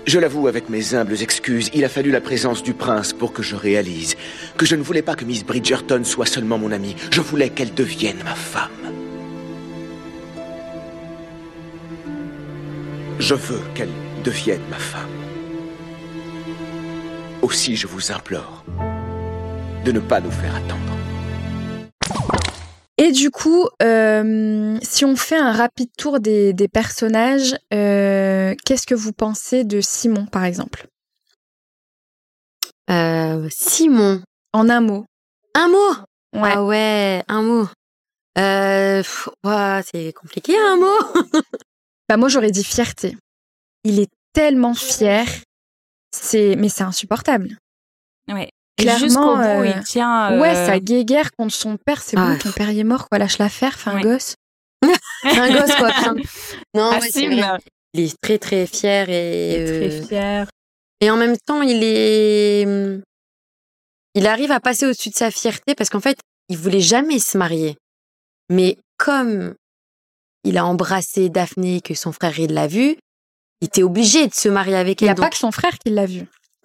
[0.07, 3.43] je l'avoue avec mes humbles excuses, il a fallu la présence du prince pour que
[3.43, 4.17] je réalise
[4.57, 7.75] que je ne voulais pas que Miss Bridgerton soit seulement mon amie, je voulais qu'elle
[7.75, 8.71] devienne ma femme.
[13.19, 13.91] Je veux qu'elle
[14.25, 15.18] devienne ma femme.
[17.49, 18.63] Aussi, je vous implore
[19.83, 20.93] de ne pas nous faire attendre.
[22.99, 28.87] Et du coup, euh, si on fait un rapide tour des, des personnages, euh, qu'est-ce
[28.87, 30.89] que vous pensez de Simon, par exemple?
[32.91, 34.21] Euh, Simon.
[34.53, 35.07] En un mot.
[35.55, 35.95] Un mot?
[36.35, 36.53] Ouais.
[36.53, 37.67] Ah ouais, un mot.
[38.37, 39.03] Euh,
[39.91, 41.23] c'est compliqué, un mot.
[42.11, 43.17] Bah moi, j'aurais dit fierté.
[43.85, 45.27] Il est tellement fier,
[46.15, 47.57] c'est mais c'est insupportable.
[48.31, 48.51] Ouais.
[48.79, 50.39] Et Clairement, bout, euh, il tient.
[50.41, 52.27] Ouais, euh, sa guéguerre contre son père, c'est Ah.
[52.33, 54.03] bon, ton père il est mort, quoi, lâche l'affaire, fais un Ouais.
[54.03, 54.35] gosse.
[55.25, 55.91] un gosse, quoi.
[56.75, 57.59] Non, ouais, c'est assume, vrai.
[57.95, 59.65] Il est très, très fier et...
[59.67, 60.47] très euh, fier.
[61.01, 62.65] Et en même temps, il est.
[62.67, 63.03] hum,
[64.15, 66.19] Il arrive à passer au-dessus de sa fierté parce qu'en fait,
[66.49, 67.77] il voulait jamais se marier.
[68.51, 69.55] Mais comme
[70.45, 72.97] il a embrassé Daphné, que son frère il l'a vu,
[73.61, 75.19] il était obligé de se marier avec Il n'y elle.
[75.19, 76.23] a pas que son frère qui l'a vu.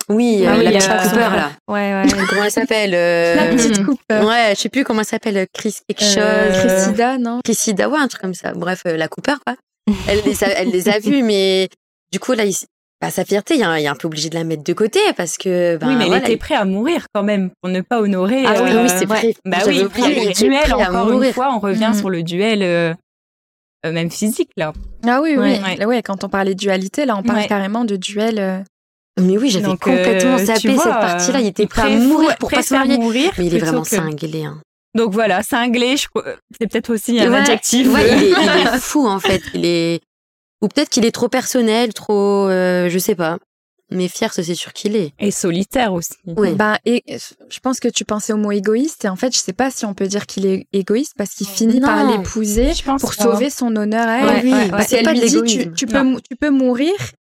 [0.10, 1.52] Oui, Ah euh, oui, la petite Cooper là.
[1.70, 2.26] Ouais, ouais.
[2.30, 3.80] Comment elle s'appelle euh, La petite
[4.12, 6.18] euh, Ouais, je sais plus comment elle s'appelle, Chris quelque chose.
[6.18, 7.40] Euh, Cressida, non?
[7.44, 8.52] Chrissida, ouais, un truc comme ça.
[8.54, 9.56] Bref, euh, la Cooper, quoi.
[10.08, 11.68] Elle les a, elle les a vus, mais
[12.12, 12.54] du coup, là, il,
[13.02, 15.76] bah, sa fierté, il est un, peu obligé de la mettre de côté parce que.
[15.78, 18.44] ben, oui, mais voilà, il était prêt à mourir quand même pour ne pas honorer.
[18.46, 19.34] Ah oui, euh, oui, c'est vrai.
[19.46, 21.34] Bah oui, oublié, il y a il le duel, prêt à encore une mourir.
[21.34, 22.00] fois, on revient Mhm.
[22.00, 22.96] sur le duel,
[23.92, 24.74] même physique, là.
[25.06, 25.60] Ah oui, oui.
[25.60, 25.86] Ouais.
[25.86, 26.02] Ouais.
[26.02, 27.48] quand on parlait de dualité, là, on parle Ouais.
[27.48, 28.40] carrément de duel.
[28.40, 28.60] euh,
[29.20, 31.42] Mais oui, j'avais complètement euh, vois, cette partie-là.
[31.42, 32.98] Il était euh, prêt à mourir pour pas se marier.
[32.98, 34.46] mourir Mais il est vraiment que- cinglé.
[34.46, 34.62] Hein.
[34.96, 36.08] Donc voilà, cinglé, je...
[36.08, 36.24] crois-
[36.60, 37.92] c'est peut-être aussi un Ouais, adjectif.
[37.94, 39.42] ouais, il, est, il est fou en fait.
[39.54, 40.02] Il est
[40.62, 43.38] ou peut-être qu'il est trop personnel, trop, euh, je sais pas.
[43.92, 45.14] Mais fier, c'est sûr qu'il est.
[45.20, 46.14] Et solitaire aussi.
[46.26, 46.54] Ouais.
[46.54, 49.54] Ben, et je pense que tu pensais au mot égoïste, et en fait, je sais
[49.54, 51.88] pas si on peut dire qu'il est égoïste parce qu'il finit Non.
[51.88, 54.26] par l'épouser pour sauver son honneur à elle.
[54.26, 56.94] Ouais, oui, ouais, Parce qu'elle lui dit, tu, peux, tu peux mourir,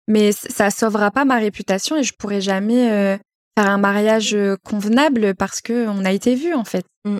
[0.06, 3.16] mais ça sauvera pas ma réputation et je pourrai jamais euh,
[3.58, 6.84] faire un mariage euh, convenable parce que on a été vu en fait.
[7.04, 7.18] Mm.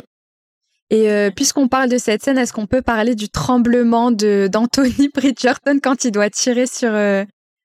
[0.90, 5.08] Et euh, puisqu'on parle de cette scène, est-ce qu'on peut parler du tremblement de d'Anthony
[5.14, 7.24] Bridgerton quand il doit tirer sur euh,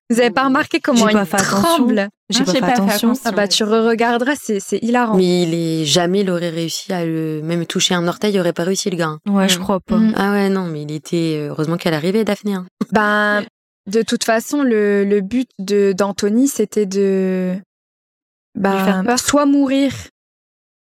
[0.10, 3.10] Vous avez pas remarqué comment il fait tremble J'ai pas fait pas fait attention.
[3.12, 3.22] attention.
[3.26, 5.16] Ah bah tu re-regarderas, c'est c'est hilarant.
[5.16, 8.54] Mais il est jamais, il aurait réussi à le, même toucher un orteil, il aurait
[8.54, 9.08] pas réussi le gars.
[9.08, 9.20] hein.
[9.28, 9.98] Ouais, je crois pas.
[9.98, 10.14] Mm.
[10.18, 12.54] Ah ouais, non, mais il était, euh, heureusement qu'elle arrivait, Daphné.
[12.56, 12.66] hein.
[12.92, 13.46] Ben,
[13.88, 17.56] de toute façon, le, le but de d'Anthony, c'était de
[18.56, 19.20] ben, peur.
[19.20, 19.94] soit mourir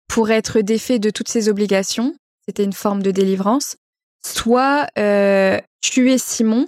[0.08, 2.14] pour être défait de toutes ses obligations,
[2.48, 3.76] c'était une forme de délivrance,
[4.24, 6.68] soit euh, tuer Simon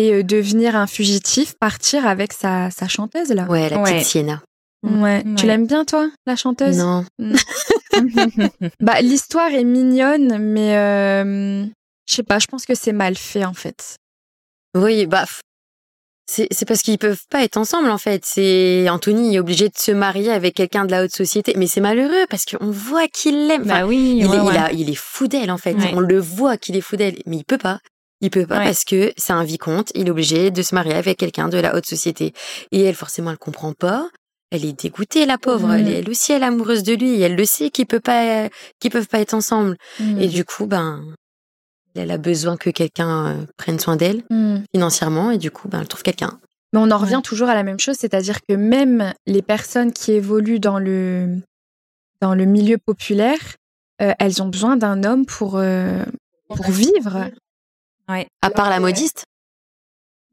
[0.00, 3.44] et euh, devenir un fugitif, partir avec sa, sa chanteuse là.
[3.44, 3.92] Ouais, la Ouais.
[3.94, 4.42] petite Sienna.
[4.82, 5.22] Ouais.
[5.36, 5.46] Tu Ouais.
[5.48, 6.78] l'aimes bien toi, la chanteuse?
[6.78, 7.04] Non.
[8.80, 11.64] Bah l'histoire est mignonne, mais euh,
[12.08, 13.96] je sais pas, je pense que c'est mal fait en fait.
[14.76, 15.26] Oui, bah,
[16.26, 18.22] c'est parce qu'ils peuvent pas être ensemble en fait.
[18.24, 21.80] C'est Anthony est obligé de se marier avec quelqu'un de la haute société, mais c'est
[21.80, 23.62] malheureux parce qu'on voit qu'il l'aime.
[23.62, 24.56] Enfin, bah oui, il, ouais, est, il ouais.
[24.58, 25.74] a- il est fou d'elle en fait.
[25.74, 25.90] Ouais.
[25.94, 27.80] On le voit qu'il est fou d'elle, mais il peut pas.
[28.20, 28.64] Il peut pas Ouais.
[28.64, 29.90] parce que c'est un vicomte.
[29.94, 32.32] Il est obligé de se marier avec quelqu'un de la haute société.
[32.72, 34.08] Et elle, forcément, elle comprend pas.
[34.50, 35.68] Elle est dégoûtée, la pauvre.
[35.68, 35.74] Mhm.
[35.78, 37.20] Elle, est, elle aussi, elle est amoureuse de lui.
[37.22, 38.48] Elle le sait qu'ils peuvent pas,
[38.80, 39.76] qu'ils peuvent pas être ensemble.
[40.18, 41.02] Et du coup, ben,
[41.94, 44.58] elle a besoin que quelqu'un euh, prenne soin d'elle Mm.
[44.74, 45.30] financièrement.
[45.30, 46.38] Et du coup, ben, elle trouve quelqu'un.
[46.72, 50.12] Mais on en revient toujours à la même chose, c'est-à-dire que même les personnes qui
[50.12, 51.38] évoluent dans le,
[52.20, 53.56] dans le milieu populaire,
[54.02, 56.04] euh, elles ont besoin d'un homme pour, euh,
[56.48, 57.30] pour vivre.
[58.42, 59.24] À part la modiste?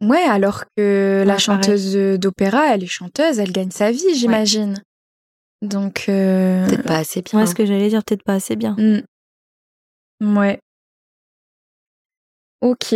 [0.02, 4.82] Ouais, alors que la chanteuse d'opéra, elle est chanteuse, elle gagne sa vie, j'imagine.
[5.64, 7.40] Donc, euh, Peut-être pas assez bien.
[7.40, 8.76] Ouais, ce que j'allais dire, peut-être pas assez bien.
[8.78, 10.38] mm.
[10.38, 10.60] ouais.
[12.62, 12.96] Ok.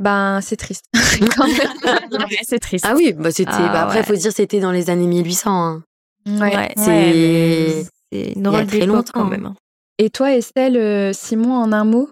[0.00, 0.84] Ben, c'est triste.
[2.44, 2.84] C'est triste.
[2.88, 3.50] Ah oui, bah c'était.
[3.52, 4.04] Ah bah après, ouais.
[4.04, 5.50] faut se dire, c'était dans les années 1800.
[5.52, 5.84] Hein.
[6.26, 6.72] Ouais.
[6.76, 6.86] C'est.
[6.86, 9.12] Ouais, C'est Il une y a très longtemps.
[9.12, 9.54] quand même.
[9.98, 12.08] Et toi, Estelle, euh, Simon, en un mot?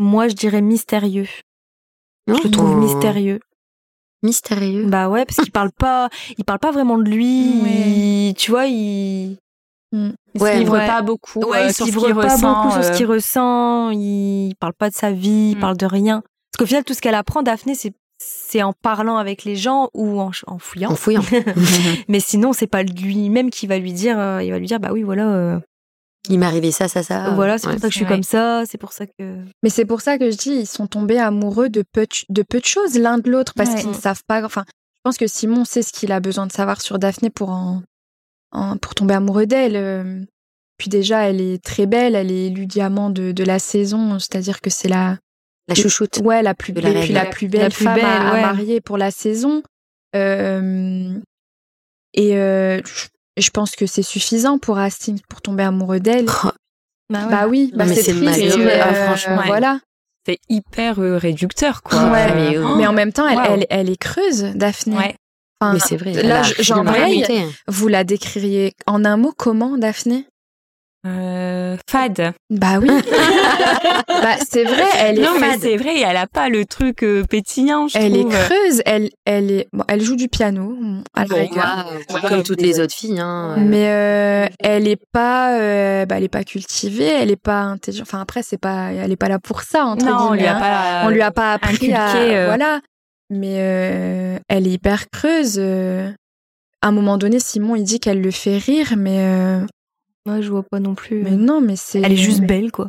[0.00, 1.28] Moi, je dirais mystérieux.
[2.26, 3.40] Non, Je le trouve oh, mystérieux.
[4.22, 4.86] Mystérieux.
[4.86, 7.60] Bah ouais, parce qu'il parle pas, il parle pas vraiment de lui.
[7.62, 7.70] Ouais.
[7.70, 9.36] il- tu vois, il,
[9.92, 10.86] Il Ouais, se livre ouais.
[10.86, 12.62] pas beaucoup ouais, euh, il sur se ce livre qu'il pas ressent.
[12.62, 13.90] beaucoup sur ce euh, qu'il ressent.
[13.90, 15.60] Il parle pas de sa vie, il Mm.
[15.60, 16.22] parle de rien.
[16.52, 19.88] Parce qu'au final, tout ce qu'elle apprend, Daphné, c'est c'est en parlant avec les gens
[19.94, 20.90] ou en, en fouillant.
[20.92, 21.22] En fouillant.
[22.08, 24.18] Mais sinon, c'est pas lui-même qui va lui dire.
[24.20, 25.58] euh, il va lui dire, bah oui, voilà, euh,
[26.28, 27.30] Il m'est arrivé ça, ça, ça.
[27.30, 27.72] voilà, c'est Ouais.
[27.74, 28.14] pour ça que je suis vrai.
[28.14, 29.42] comme ça, c'est pour ça que.
[29.62, 32.42] Mais c'est pour ça que je dis, ils sont tombés amoureux de peu de, de,
[32.42, 33.80] peu de choses l'un de l'autre parce Ouais.
[33.80, 34.44] qu'ils ne savent pas.
[34.44, 37.48] Enfin, je pense que Simon sait ce qu'il a besoin de savoir sur Daphné pour
[37.50, 37.82] en,
[38.52, 39.76] en- pour tomber amoureux d'elle.
[39.76, 40.20] euh.
[40.76, 44.60] Puis déjà, elle est très belle, elle est élue diamant de, de la saison, c'est-à-dire
[44.62, 45.18] que c'est la,
[45.68, 46.18] La chouchoute.
[46.24, 47.04] ouais, la plus la belle, reine.
[47.04, 48.40] puis la plus belle La plus femme à- belle, à, ouais.
[48.42, 49.62] marier pour la saison.
[50.16, 51.18] Euh,
[52.14, 56.26] et euh, je, je pense que c'est suffisant pour Hastings pour tomber amoureux d'elle.
[56.44, 56.48] Oh,
[57.10, 57.30] Bah, ouais.
[57.30, 59.42] Bah oui, bah mais c'est triste, mais, ah, euh, franchement.
[59.46, 59.80] Voilà.
[60.24, 62.04] C'est hyper euh, réducteur, quoi.
[62.04, 62.76] Ouais, mais, Euh, oh.
[62.76, 64.96] Mais en même temps, elle, elle, elle est creuse, Daphné.
[64.96, 65.16] Ouais.
[65.60, 66.12] Enfin, mais c'est vrai.
[66.22, 67.44] Là, j'en raconter.
[67.66, 70.24] Vous la décririez en un mot comment, Daphné?
[71.06, 72.34] Euh, fade.
[72.50, 72.88] Bah oui.
[74.08, 77.24] bah c'est vrai, elle est non, mais c'est vrai, elle a pas le truc euh,
[77.24, 78.32] pétillant, je Elle est trouve.
[78.34, 80.76] creuse, elle, elle est, bon, elle joue du piano,
[81.14, 83.18] à Bon, moi, comme toutes les autres filles.
[83.18, 83.56] Hein.
[83.58, 88.06] mais euh, elle est pas, euh, bah, elle est pas cultivée, elle est pas intelligente.
[88.06, 90.58] Enfin après, c'est pas, elle est pas là pour ça entre non, on lui guillemets.
[90.60, 91.02] hein.
[91.06, 92.80] on lui a pas appris à, euh, voilà.
[93.30, 95.56] Mais euh, elle est hyper creuse.
[95.58, 96.10] euh.
[96.82, 99.60] À un moment donné, Simon il dit qu'elle le fait rire, mais
[100.28, 101.22] euh, Ouais, je vois pas non plus.
[101.22, 102.00] mais non, mais c'est.
[102.00, 102.88] Elle est juste belle, quoi.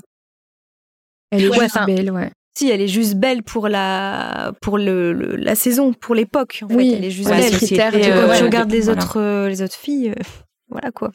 [1.32, 2.32] Elle est Ouais, juste enfin, belle, ouais.
[2.54, 6.64] Si, elle est juste belle pour la pour le, le- la saison, pour l'époque.
[6.64, 7.52] En Oui, fait, elle est juste ouais, belle.
[7.52, 9.02] les critères Et de- quand ouais, tu de- regardes les voilà.
[9.02, 10.24] autres euh, les autres filles, euh,
[10.70, 11.12] voilà quoi.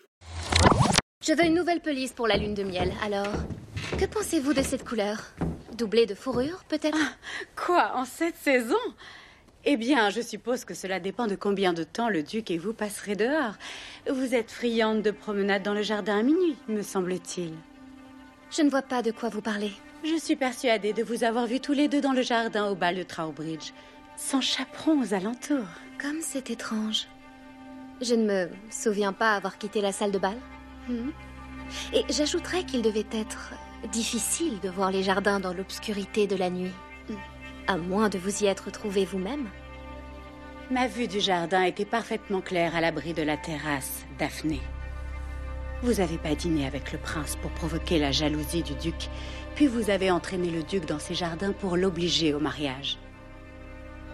[1.26, 2.90] Je veux une nouvelle pelisse pour la lune de miel.
[3.04, 3.26] Alors,
[3.98, 5.22] que pensez-vous de cette couleur?
[5.76, 6.96] Doublée de fourrure, peut-être?
[7.54, 8.76] Quoi, en cette saison?
[9.68, 12.72] Eh bien, je suppose que cela dépend de combien de temps le duc et vous
[12.72, 13.54] passerez dehors.
[14.08, 17.52] Vous êtes friande de promenade dans le jardin à minuit, me semble-t-il.
[18.52, 19.72] Je ne vois pas de quoi vous parlez.
[20.04, 22.94] Je suis persuadée de vous avoir vus tous les deux dans le jardin au bal
[22.94, 23.72] de Trowbridge,
[24.16, 25.66] sans chaperon aux alentours.
[26.00, 27.08] Comme c'est étrange.
[28.00, 30.36] Je ne me souviens pas avoir quitté la salle de bal.
[30.88, 31.10] Hmm.
[31.92, 33.52] Et j'ajouterais qu'il devait être
[33.90, 36.72] difficile de voir les jardins dans l'obscurité de la nuit.
[37.68, 39.48] À moins de vous y être trouvé vous-même.
[40.70, 44.60] Ma vue du jardin était parfaitement claire à l'abri de la terrasse, Daphné.
[45.82, 49.08] Vous n'avez pas dîné avec le prince pour provoquer la jalousie du duc,
[49.56, 52.98] puis vous avez entraîné le duc dans ses jardins pour l'obliger au mariage.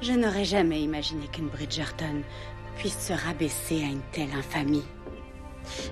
[0.01, 2.23] Je n'aurais jamais imaginé qu'une Bridgerton
[2.77, 4.85] puisse se rabaisser à une telle infamie.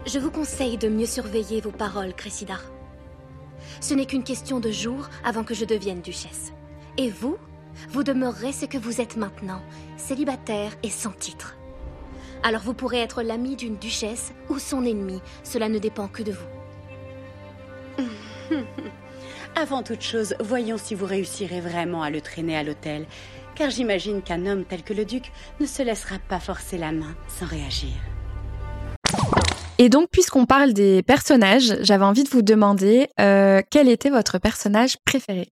[0.07, 2.59] Je vous conseille de mieux surveiller vos paroles, Cressida.
[3.81, 6.53] Ce n'est qu'une question de jours avant que je devienne duchesse.
[6.97, 7.37] Et vous,
[7.89, 9.63] vous demeurerez ce que vous êtes maintenant,
[9.97, 11.57] célibataire et sans titre.
[12.43, 15.21] Alors vous pourrez être l'ami d'une duchesse ou son ennemi.
[15.43, 18.07] Cela ne dépend que de vous.
[19.57, 23.07] Avant toute chose, voyons si vous réussirez vraiment à le traîner à l'hôtel.
[23.55, 27.15] Car j'imagine qu'un homme tel que le duc ne se laissera pas forcer la main
[27.29, 27.91] sans réagir.
[29.79, 34.39] Et donc, puisqu'on parle des personnages, j'avais envie de vous demander euh, quel était votre
[34.39, 35.49] personnage préféré?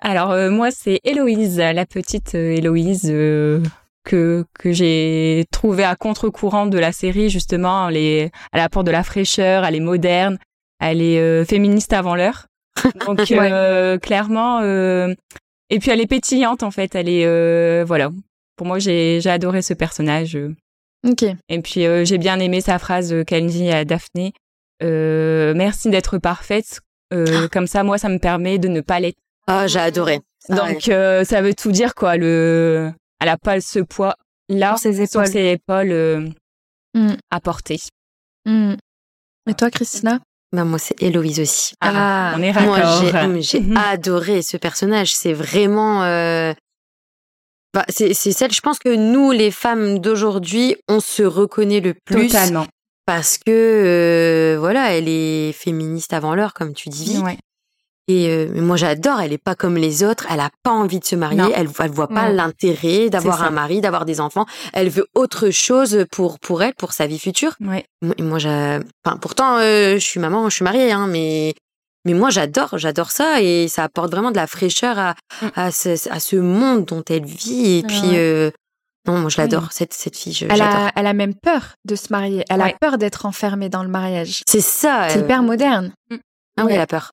[0.00, 3.62] Alors euh, moi c'est Héloïse, la petite euh, Héloïse euh,
[4.04, 7.88] que que j'ai trouvée à contre-courant de la série justement.
[7.88, 10.38] Elle est, elle apporte de la fraîcheur, elle est moderne,
[10.80, 12.46] elle est euh, féministe avant l'heure.
[13.06, 15.14] Donc euh, clairement, euh,
[15.70, 16.94] et puis elle est pétillante en fait.
[16.94, 18.10] Elle est euh, voilà.
[18.56, 20.38] Pour moi j'ai j'ai adoré ce personnage.
[21.08, 21.24] Ok.
[21.48, 24.32] Et puis euh, j'ai bien aimé sa phrase qu'elle dit à Daphné.
[24.82, 26.80] Euh, merci d'être parfaite.
[27.14, 29.18] Euh, comme ça, moi, ça me permet de ne pas l'être.
[29.46, 30.20] Ah, j'ai adoré.
[30.48, 30.72] Ah ouais.
[30.74, 32.16] Donc euh, ça veut tout dire quoi.
[32.16, 34.14] Le, elle a pas ce poids
[34.48, 35.32] là Sur ses sur épaules.
[35.32, 36.28] ses épaules euh,
[36.94, 37.14] Mm.
[37.30, 37.78] à porter.
[38.46, 38.74] Mm.
[39.50, 40.20] Et toi, Christina?
[40.52, 41.74] Bah, moi, c'est Héloïse aussi.
[41.82, 43.02] Ah, on est Moi, raccord.
[43.04, 43.76] j'ai hum, j'ai Mhm.
[43.90, 45.14] adoré ce personnage.
[45.14, 46.04] C'est vraiment.
[46.04, 46.54] euh,
[47.74, 51.94] bah, c'est c'est celle, je pense que nous, les femmes d'aujourd'hui, on se reconnaît le
[52.06, 52.28] plus.
[52.28, 52.66] Totalement.
[53.04, 57.18] Parce que, euh, voilà, elle est féministe avant l'heure, comme tu dis.
[57.18, 57.36] Ouais.
[58.08, 59.20] Et euh, moi, j'adore.
[59.20, 60.26] Elle est pas comme les autres.
[60.30, 61.38] Elle a pas envie de se marier.
[61.38, 61.50] Non.
[61.54, 62.34] Elle, elle voit pas Non.
[62.36, 64.46] l'intérêt d'avoir un mari, d'avoir des enfants.
[64.72, 67.56] Elle veut autre chose pour pour elle, pour sa vie future.
[67.60, 67.84] Ouais.
[68.02, 71.54] Moi, moi, j'ai, enfin, pourtant, euh, je suis maman, je suis mariée, hein, mais,
[72.04, 75.46] mais moi, j'adore, j'adore ça et ça apporte vraiment de la fraîcheur à, Mm.
[75.56, 77.78] à, ce, à ce monde dont elle vit.
[77.78, 78.50] Et Ah puis, euh,
[79.08, 81.96] non, moi, je l'adore, cette, cette fille, je- elle a, elle a même peur de
[81.96, 82.44] se marier.
[82.48, 84.42] Elle a peur d'être enfermée dans le mariage.
[84.46, 85.08] C'est ça.
[85.08, 85.92] C'est hyper moderne.
[86.12, 86.14] Ah
[86.58, 86.74] oui, Ouais.
[86.74, 87.10] elle a peur.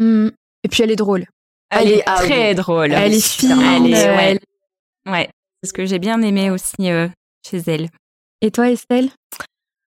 [0.00, 0.28] Mm.
[0.64, 1.26] Et puis elle est drôle.
[1.70, 2.54] Elle Elle est est- ah très oui.
[2.56, 2.92] drôle.
[2.92, 3.50] Elle est fine.
[3.60, 4.30] Elle est- ouais.
[5.06, 5.28] elle- Ouais.
[5.62, 7.08] C'est ce que j'ai bien aimé aussi euh,
[7.48, 7.88] chez elle.
[8.42, 9.10] Et toi, Estelle?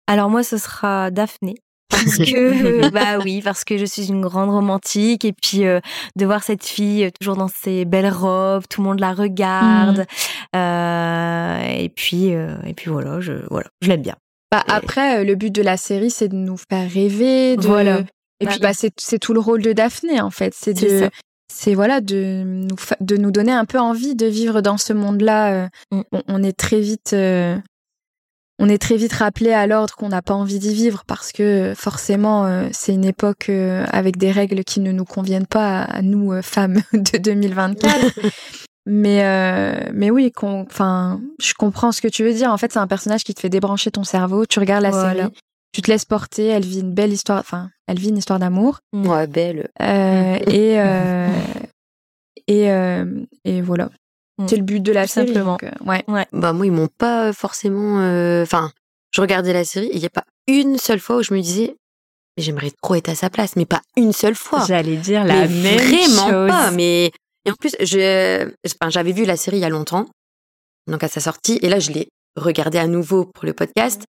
[0.07, 1.55] Alors moi, ce sera Daphné.
[1.89, 5.80] Parce que, bah oui, parce que je suis une grande romantique et puis euh,
[6.16, 10.05] de voir cette fille euh, toujours dans ses belles robes, tout le monde la regarde,
[10.55, 14.16] euh, et puis euh, et puis voilà, je voilà, je l'aime bien.
[14.51, 17.57] Bah, Et- après, le but de la série, c'est de nous faire rêver.
[17.57, 17.61] De...
[17.68, 18.01] Voilà.
[18.39, 20.53] Et Bah puis, bah, c'est tout le rôle de Daphné, en fait.
[20.55, 21.09] C'est de,
[21.51, 25.53] c'est voilà, de nous, de nous donner un peu envie de vivre dans ce monde-là.
[25.53, 26.01] euh, Mm.
[26.11, 27.57] On, on est très vite, euh,
[28.59, 31.73] on est très vite rappelé à l'ordre qu'on n'a pas envie d'y vivre parce que
[31.75, 35.97] forcément, euh, c'est une époque euh, avec des règles qui ne nous conviennent pas à,
[35.97, 38.19] à nous femmes de 2024.
[38.86, 39.23] Mais
[39.93, 42.51] mais oui, enfin, je comprends ce que tu veux dire.
[42.51, 44.45] En fait, c'est un personnage qui te fait débrancher ton cerveau.
[44.45, 45.23] Tu regardes la Voilà.
[45.23, 45.34] série,
[45.74, 46.47] tu te laisses porter.
[46.47, 47.39] Elle vit une belle histoire.
[47.39, 48.80] Enfin, elle vit une histoire d'amour.
[48.93, 49.69] Ouais, belle.
[49.82, 51.28] Euh, et euh,
[52.47, 53.05] et euh,
[53.43, 53.89] et voilà.
[54.38, 54.47] Mm.
[54.47, 55.28] C'est le but de la Tout série.
[55.28, 55.51] simplement.
[55.53, 56.03] donc, euh, ouais.
[56.32, 58.71] Bah, moi, ils m'ont pas forcément, euh, enfin,
[59.11, 61.76] je regardais la série, il y a pas une seule fois où je me disais,
[62.36, 64.65] mais j'aimerais trop être à sa place, mais pas une seule fois.
[64.67, 66.49] J'allais dire la mais même vraiment chose.
[66.49, 66.71] pas.
[66.71, 67.11] Mais
[67.45, 70.07] et en plus, je, enfin, j'avais vu la série il y a longtemps,
[70.88, 74.03] donc à sa sortie, et là je l'ai regardée à nouveau pour le podcast.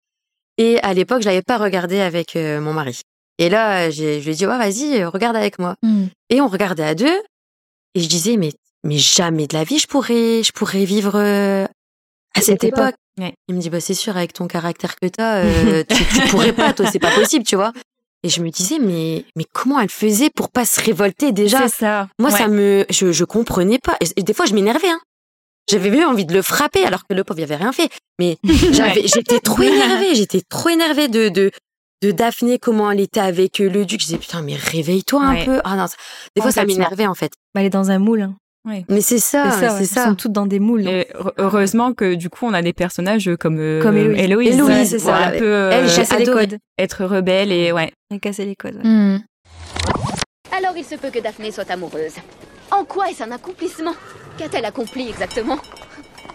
[0.61, 3.01] Et à l'époque, je l'avais pas regardé avec euh, mon mari.
[3.39, 5.73] Et là, je lui ai dit, ouais, vas-y, euh, regarde avec moi.
[5.81, 6.05] Mm.
[6.29, 7.17] Et on regardait à deux.
[7.95, 8.51] Et je disais, mais,
[8.83, 11.65] mais jamais de la vie, je pourrais, je pourrais vivre euh,
[12.35, 12.93] à cette époque.
[13.19, 13.33] Ouais.
[13.47, 16.53] Il me dit, bah, c'est sûr, avec ton caractère que t'as, euh, tu, tu pourrais
[16.53, 17.73] pas, toi, c'est pas possible, tu vois.
[18.23, 21.67] Et je me disais, mais, mais comment elle faisait pour pas se révolter déjà?
[21.67, 22.07] C'est ça.
[22.19, 22.37] Moi, Ouais.
[22.37, 23.97] ça me, je, je comprenais pas.
[24.15, 24.99] Et des fois, je m'énervais, hein.
[25.71, 27.89] J'avais même envie de le frapper alors que le pauvre, il avait rien fait.
[28.19, 28.37] Mais
[28.71, 30.13] j'avais, j'étais trop énervée.
[30.15, 31.51] J'étais trop énervée de, de,
[32.03, 34.01] de Daphné, comment elle était avec euh, le duc.
[34.01, 35.45] Je disais, putain, mais réveille-toi un Ouais.
[35.45, 35.61] peu.
[35.63, 35.95] Ah non, ça-
[36.35, 37.31] des fois, ça m'énervait, en fait.
[37.55, 38.21] Bah, elle est dans un moule.
[38.21, 38.35] hein.
[38.89, 39.77] Mais c'est ça, c'est ça, ouais.
[39.77, 40.05] c'est Elles ça.
[40.05, 40.87] sont toutes dans des moules.
[40.87, 41.07] Et
[41.39, 44.19] heureusement que du coup on a des personnages comme euh, Comme Héloïse.
[44.21, 46.57] Héloïse, Héloïse, ouais, c'est ça, un peu euh, Elle, casser les codes.
[46.77, 47.91] être rebelle et ouais.
[48.11, 48.75] Elle casser les codes.
[48.75, 48.83] ouais.
[48.87, 49.23] Mm.
[50.55, 52.13] Alors il se peut que Daphné soit amoureuse.
[52.71, 53.93] En quoi est-ce un accomplissement?
[54.37, 55.57] Qu'a-t-elle accompli exactement?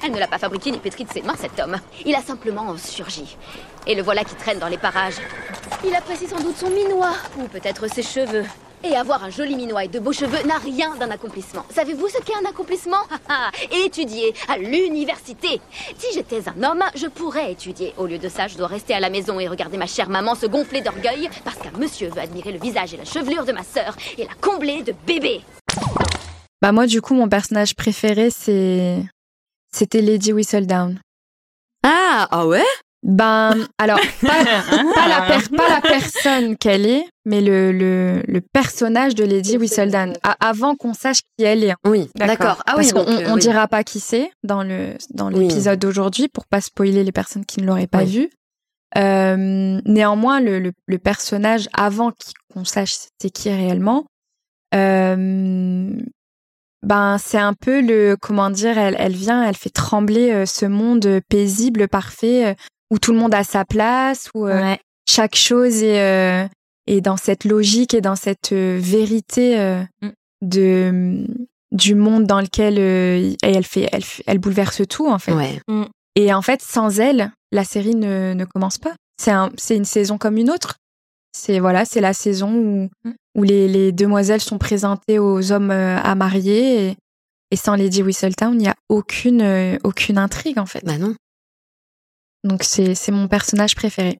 [0.05, 1.79] Elle ne l'a pas fabriqué ni pétri de ses mains, cet homme.
[2.05, 3.37] Il a simplement surgi.
[3.87, 5.17] Et le voilà qui traîne dans les parages.
[5.85, 8.45] Il apprécie sans doute son minois, ou peut-être ses cheveux.
[8.85, 11.65] Et avoir un joli minois et de beaux cheveux n'a rien d'un accomplissement.
[11.75, 12.99] Savez-vous ce qu'est un accomplissement?
[13.11, 13.51] Ah, ah,
[13.85, 15.61] Étudier à l'université.
[15.99, 17.95] Si j'étais un homme, je pourrais étudier.
[17.97, 20.35] Au lieu de ça, je dois rester à la maison et regarder ma chère maman
[20.35, 23.65] se gonfler d'orgueil parce qu'un monsieur veut admirer le visage et la chevelure de ma
[23.65, 25.41] sœur et la combler de bébés.
[26.63, 29.03] Bah moi, du coup, mon personnage préféré, c'est
[29.73, 30.99] c'était Lady Whistledown.
[31.85, 32.65] Ah, ah ouais?
[33.03, 34.45] Ben, alors, pas,
[34.95, 39.59] pas la, per- pas la personne qu'elle est, mais le, le, le personnage de Lady
[39.59, 41.75] Whistledown, avant qu'on sache qui elle est.
[41.87, 42.63] Oui, D'accord.
[42.67, 43.41] Ah Parce oui, qu'on donc, euh, on oui.
[43.41, 45.47] dira pas qui c'est dans le dans Oui.
[45.47, 48.07] l'épisode d'aujourd'hui pour pas spoiler les personnes qui ne l'auraient pas Oui.
[48.07, 48.31] vu.
[48.97, 52.13] Euh, néanmoins, le, le, le personnage avant
[52.53, 54.07] qu'on sache c'est qui réellement,
[54.75, 55.91] euh,
[56.87, 60.65] ben c'est un peu le comment dire, elle, elle vient, elle fait trembler euh, ce
[60.67, 62.55] monde paisible, parfait, euh,
[62.91, 64.79] où tout le monde a sa place, où euh, Ouais.
[65.09, 66.47] chaque chose est, euh,
[66.87, 70.09] est dans cette logique et dans cette euh, vérité euh, Mm.
[70.43, 71.27] de
[71.73, 75.33] du monde dans lequel euh, elle fait elle, elle bouleverse tout en fait.
[75.33, 75.61] Ouais.
[76.15, 78.95] Et en fait, sans elle, la série ne, ne commence pas.
[79.21, 80.77] C'est un, c'est une saison comme une autre.
[81.39, 83.13] C'est voilà, c'est la saison où, Mm.
[83.37, 86.97] où les, les demoiselles sont présentées aux hommes euh, à marier et,
[87.51, 90.83] et sans Lady Whistledown, il n'y a aucune euh, aucune intrigue en fait.
[90.85, 91.15] Bah non.
[92.43, 94.19] Donc c'est c'est mon personnage préféré.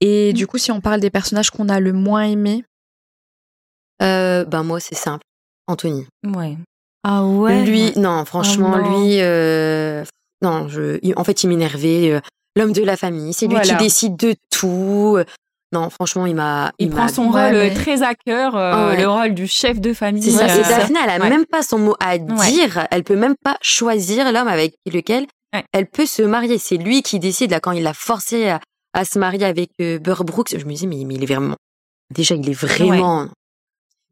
[0.00, 2.64] Et du coup, si on parle des personnages qu'on a le moins aimés,
[4.02, 5.24] Euh, bah moi, c'est simple.
[5.66, 6.06] Anthony.
[6.24, 6.56] Ouais.
[7.04, 7.64] Ah ouais?
[7.64, 9.04] Lui, non, franchement, Oh non.
[9.06, 10.04] lui, euh,
[10.42, 12.20] non, je, en fait, il m'énervait.
[12.56, 13.76] L'homme de la famille, c'est lui Voilà.
[13.76, 15.18] qui décide de tout.
[15.72, 16.72] Non, franchement, il m'a.
[16.80, 19.00] Il, prend son rôle euh, très à cœur, euh, ouais.
[19.02, 20.22] le rôle du chef de famille.
[20.22, 20.46] C'est ça.
[20.46, 21.30] euh, Et Daphné, elle a ouais.
[21.30, 22.86] même pas son mot à dire.
[22.90, 25.26] Elle peut même pas choisir l'homme avec lequel
[25.72, 26.58] elle peut se marier.
[26.58, 28.60] C'est lui qui décide là quand il l'a forcé à,
[28.94, 30.56] à se marier avec euh, Burr Brooks.
[30.58, 31.54] Je me dis mais, mais il est vraiment.
[32.12, 33.28] Déjà, il est vraiment.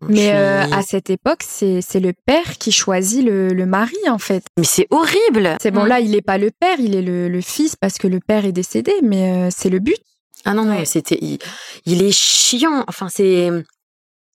[0.03, 3.97] mais euh, suis- à cette époque, c'est c'est le père qui choisit le, le mari
[4.09, 4.45] en fait.
[4.57, 5.57] Mais c'est horrible.
[5.61, 5.89] C'est bon Mm.
[5.89, 8.45] là, il est pas le père, il est le, le fils parce que le père
[8.45, 9.97] est décédé, mais c'est le but.
[10.49, 10.85] Ah non, non, Ouais.
[10.85, 11.19] c'était.
[11.21, 11.39] Il,
[11.85, 12.85] il est chiant.
[12.89, 13.49] Enfin, c'est.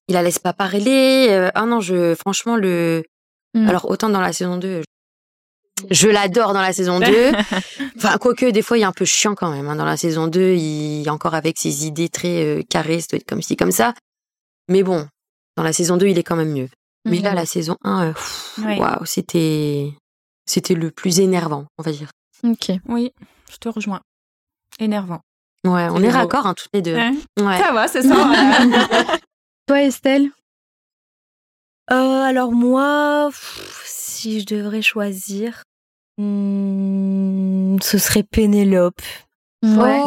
[0.08, 1.28] Il la laisse pas parler.
[1.30, 2.14] euh, Ah non, je.
[2.16, 3.04] Franchement, le.
[3.56, 3.68] Mm.
[3.70, 4.84] Alors, autant dans la saison 2.
[5.90, 7.32] Je, l'adore dans la saison 2.
[7.98, 9.68] Enfin, quoique, des fois, il est un peu chiant quand même.
[9.68, 9.76] hein.
[9.76, 13.18] Dans la saison 2, il est encore avec ses idées très euh, carrées, ça doit
[13.18, 13.94] être comme ci, comme ça.
[14.70, 15.08] Mais bon,
[15.58, 16.70] dans la saison 2, il est quand même mieux.
[17.06, 18.14] Mais là, la saison 1, euh,
[18.66, 18.78] Ouais.
[18.80, 19.92] waouh, c'était.
[20.46, 22.12] C'était le plus énervant, on va dire.
[22.44, 22.72] Ok.
[22.88, 23.12] Oui,
[23.52, 24.02] je te rejoins.
[24.80, 25.22] Énervant.
[25.66, 26.96] Ouais, on est raccord, hein, toutes les deux.
[26.96, 27.58] Ouais.
[27.60, 28.16] Ça va, c'est ça.
[29.68, 30.28] Toi, Estelle?
[31.92, 35.64] Euh, alors moi, pff, si je devrais choisir,
[36.18, 39.02] hmm, ce serait Pénélope.
[39.64, 39.70] Ouais.
[39.72, 40.04] Ouais.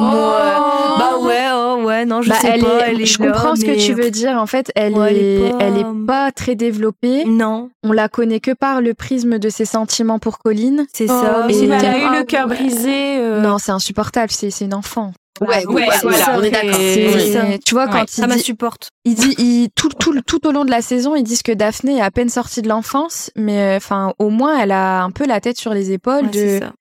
[0.98, 2.86] Bah ouais, oh ouais, non, je Bah, sais elle pas.
[2.86, 4.32] est- elle est je là, comprends ce que tu veux dire.
[4.38, 7.24] En fait, elle, Ouais, elle est, pas- elle est pas très développée.
[7.24, 10.86] Non, On la connaît que par le prisme de ses sentiments pour Colline.
[10.92, 11.46] c'est Oh, ça.
[11.48, 13.18] et- mais mais- elle a eu le cœur brisé.
[13.18, 14.30] euh, Non, c'est insupportable.
[14.30, 15.12] C'est c'est une enfant.
[15.40, 16.38] Ouais, Ouais, ouais, voilà.
[16.38, 17.58] on est d'accord.
[17.64, 18.88] Tu vois, quand Ouais, il Ça dit, m'insupporte.
[19.04, 21.98] il dit il- tout, tout, tout au long de la saison, ils disent que Daphné
[21.98, 25.26] est à peine sortie de l'enfance, mais euh, enfin, au moins, elle a un peu
[25.26, 26.72] la tête sur les épaules de, ça.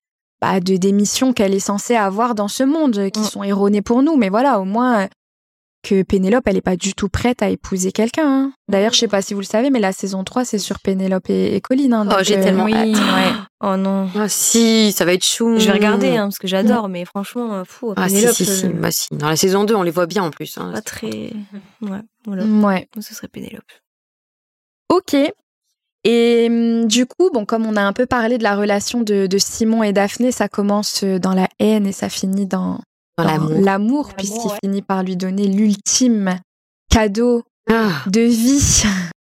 [0.42, 3.26] bah, de des missions qu'elle est censée avoir dans ce monde, euh, qui Mm.
[3.26, 4.16] sont erronées pour nous.
[4.16, 5.08] Mais voilà, au moins euh,
[5.88, 8.26] que Pénélope, elle est pas du tout prête à épouser quelqu'un.
[8.28, 8.54] hein.
[8.68, 11.30] D'ailleurs, je sais pas si vous le savez, mais la saison 3, c'est sur Pénélope
[11.30, 11.94] et, et Colline.
[11.94, 12.88] hein, Oh, j'ai euh, tellement Oui, hâte.
[12.96, 13.34] ouais.
[13.64, 14.10] Oh non.
[14.16, 15.58] Ah si, ça va être chou.
[15.60, 18.46] Je vais regarder, hein, parce que j'adore, mais franchement, euh, fou, Ah si, Pénélope, si,
[18.46, 18.66] si.
[18.66, 19.08] euh, Bah, si.
[19.12, 20.58] Dans la saison 2, on les voit bien en plus.
[20.58, 20.72] hein.
[20.74, 21.32] pas très...
[21.82, 22.44] Ouais, voilà.
[22.46, 22.88] Ouais.
[23.00, 23.64] Ce serait Pénélope.
[24.90, 25.16] Ok.
[26.04, 29.26] Et hum, du coup, bon, comme on a un peu parlé de la relation de,
[29.28, 32.80] de Simon et Daphné, ça commence dans la haine et ça finit dans,
[33.18, 33.52] Dans l'amour.
[33.62, 36.40] l'amour, puisqu'il finit par lui donner l'ultime
[36.90, 38.84] cadeau Ah, de vie.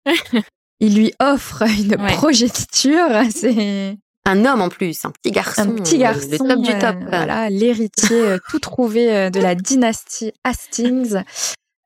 [0.80, 2.12] Il lui offre une Ouais.
[2.14, 3.08] progéniture.
[3.34, 3.96] C'est
[4.28, 5.62] un homme en plus, un petit garçon.
[5.62, 6.28] un petit garçon.
[6.30, 6.96] Le top du euh, top.
[7.08, 11.22] voilà, l'héritier euh, tout trouvé euh, de la dynastie Hastings.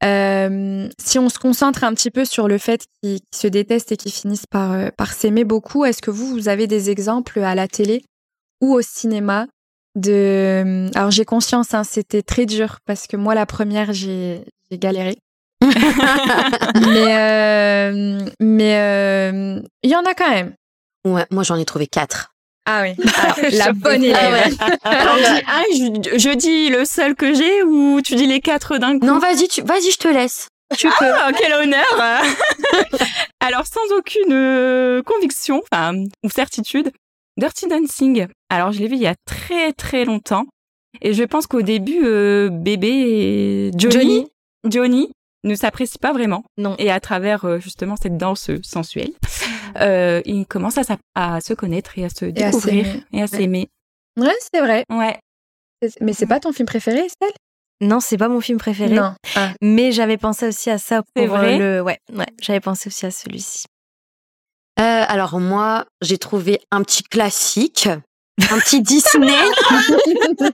[0.03, 3.99] Euh, si on se concentre un petit peu sur le fait qu'ils se détestent et
[3.99, 7.69] qu'ils finissent par, par s'aimer beaucoup, est-ce que vous, vous avez des exemples à la
[7.69, 8.03] télé
[8.63, 9.47] ou au cinéma
[9.95, 10.89] de...
[10.95, 15.19] Alors j'ai conscience, hein, c'était très dur parce que moi, la première, j'ai galéré.
[15.63, 20.55] mais euh, mais euh, il y en a quand même.
[21.07, 22.33] Ouais, moi j'en ai trouvé quatre.
[22.67, 24.57] Ah oui, Alors, la bonne élève.
[24.61, 24.79] Ah ouais.
[24.85, 29.07] Alors, je, je dis le seul que j'ai ou tu dis les quatre d'un coup?
[29.07, 29.63] Non, vas-y, tu...
[29.63, 30.49] vas-y, je te laisse.
[30.77, 31.13] Tu peux.
[31.13, 31.85] Ah, quel honneur
[33.41, 36.93] Alors, sans aucune euh, conviction, enfin, ou certitude,
[37.37, 38.27] Dirty Dancing.
[38.49, 40.47] Alors, je l'ai vu il y a très très longtemps.
[41.03, 44.27] Et je pense qu'au début, euh, bébé et Johnny,
[44.69, 45.13] Johnny,
[45.45, 46.45] ne s'apprécient pas vraiment.
[46.59, 46.75] Non.
[46.79, 49.13] Et à travers euh, justement cette danse sensuelle,
[49.81, 50.79] euh, ils commencent
[51.15, 53.69] à, se connaître et à se découvrir et à s'aimer.
[54.19, 54.85] Ouais, c'est vrai.
[54.91, 55.19] Ouais.
[56.01, 57.33] Mais c'est pas ton film préféré, Estelle?
[57.81, 58.95] Non, c'est pas mon film préféré.
[58.95, 59.15] Non.
[59.37, 59.53] Ah.
[59.63, 61.55] Mais j'avais pensé aussi à ça pour vrai?
[61.61, 61.83] euh, le.
[61.83, 62.27] Ouais, ouais.
[62.43, 63.65] J'avais pensé aussi à celui-ci.
[64.81, 67.89] Euh, alors moi, j'ai trouvé un petit classique,
[68.51, 69.33] un petit Disney.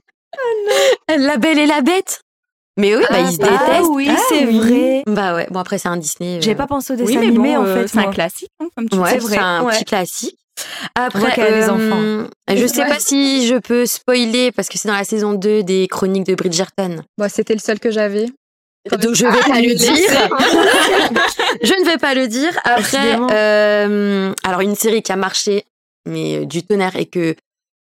[1.17, 2.21] La Belle et la Bête.
[2.79, 3.89] Mais oui, bah, ils se Ah détestent.
[3.91, 5.03] oui, c'est vrai.
[5.07, 6.39] Bah ouais, bon après c'est un Disney.
[6.41, 7.87] J'ai euh, pas pensé au dessin Oui, mais animé bon, en euh, fait.
[7.87, 9.73] c'est un classique, hein, comme tu Ouais, c'est c'est vrai, un ouais.
[9.73, 10.37] petit classique.
[10.93, 12.87] Après, des euh, Je sais Ouais.
[12.87, 16.35] pas si je peux spoiler parce que c'est dans la saison 2 des chroniques de
[16.35, 17.03] Bridgerton.
[17.17, 18.27] Bon, c'était le seul que j'avais.
[18.91, 19.93] Donc je vais pas le dire.
[21.63, 22.57] je ne vais pas le dire.
[22.63, 25.65] Après, euh, alors une série qui a marché,
[26.05, 27.35] mais euh, du tonnerre et que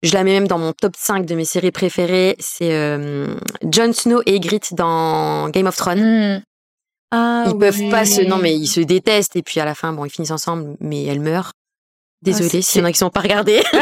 [0.04, 3.28] je la mets même dans mon top 5 de mes séries préférées, c'est euh,
[3.72, 6.02] Jon Snow et Ygritte dans Game of Thrones.
[6.38, 6.42] Hmm.
[7.12, 9.94] Ah, Ils peuvent pas se, non mais ils se détestent et puis à la fin,
[9.94, 11.54] bon, ils finissent ensemble, mais elle meurt.
[12.24, 13.62] Désolée c'est- s'il y en a qui sont pas regardés.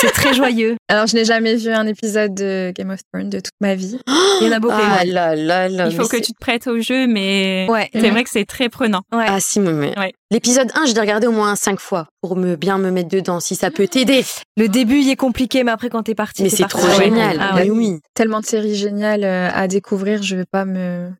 [0.00, 0.76] C'est très joyeux.
[0.88, 3.98] Alors, je n'ai jamais vu un épisode de Game of Thrones de toute ma vie.
[4.40, 4.74] Il y en a beaucoup.
[4.76, 5.06] Ah ouais.
[5.06, 5.88] là là là.
[5.88, 7.90] Il faut que tu te prêtes au jeu, mais Ouais.
[7.92, 9.02] c'est vrai que c'est très prenant.
[9.12, 9.26] Ouais.
[9.28, 10.12] Ah si, mais- Ouais.
[10.30, 13.40] l'épisode 1, je l'ai regardé au moins 5 fois pour me bien me mettre dedans,
[13.40, 14.24] si ça peut t'aider.
[14.56, 17.04] Le début, il est compliqué, mais après, quand t'es parti, Mais c'est trop Ah ouais.
[17.04, 17.36] génial.
[17.40, 17.70] Ah Mais ouais.
[17.70, 18.00] oui.
[18.14, 21.10] Tellement de séries géniales euh, à découvrir, je vais pas me.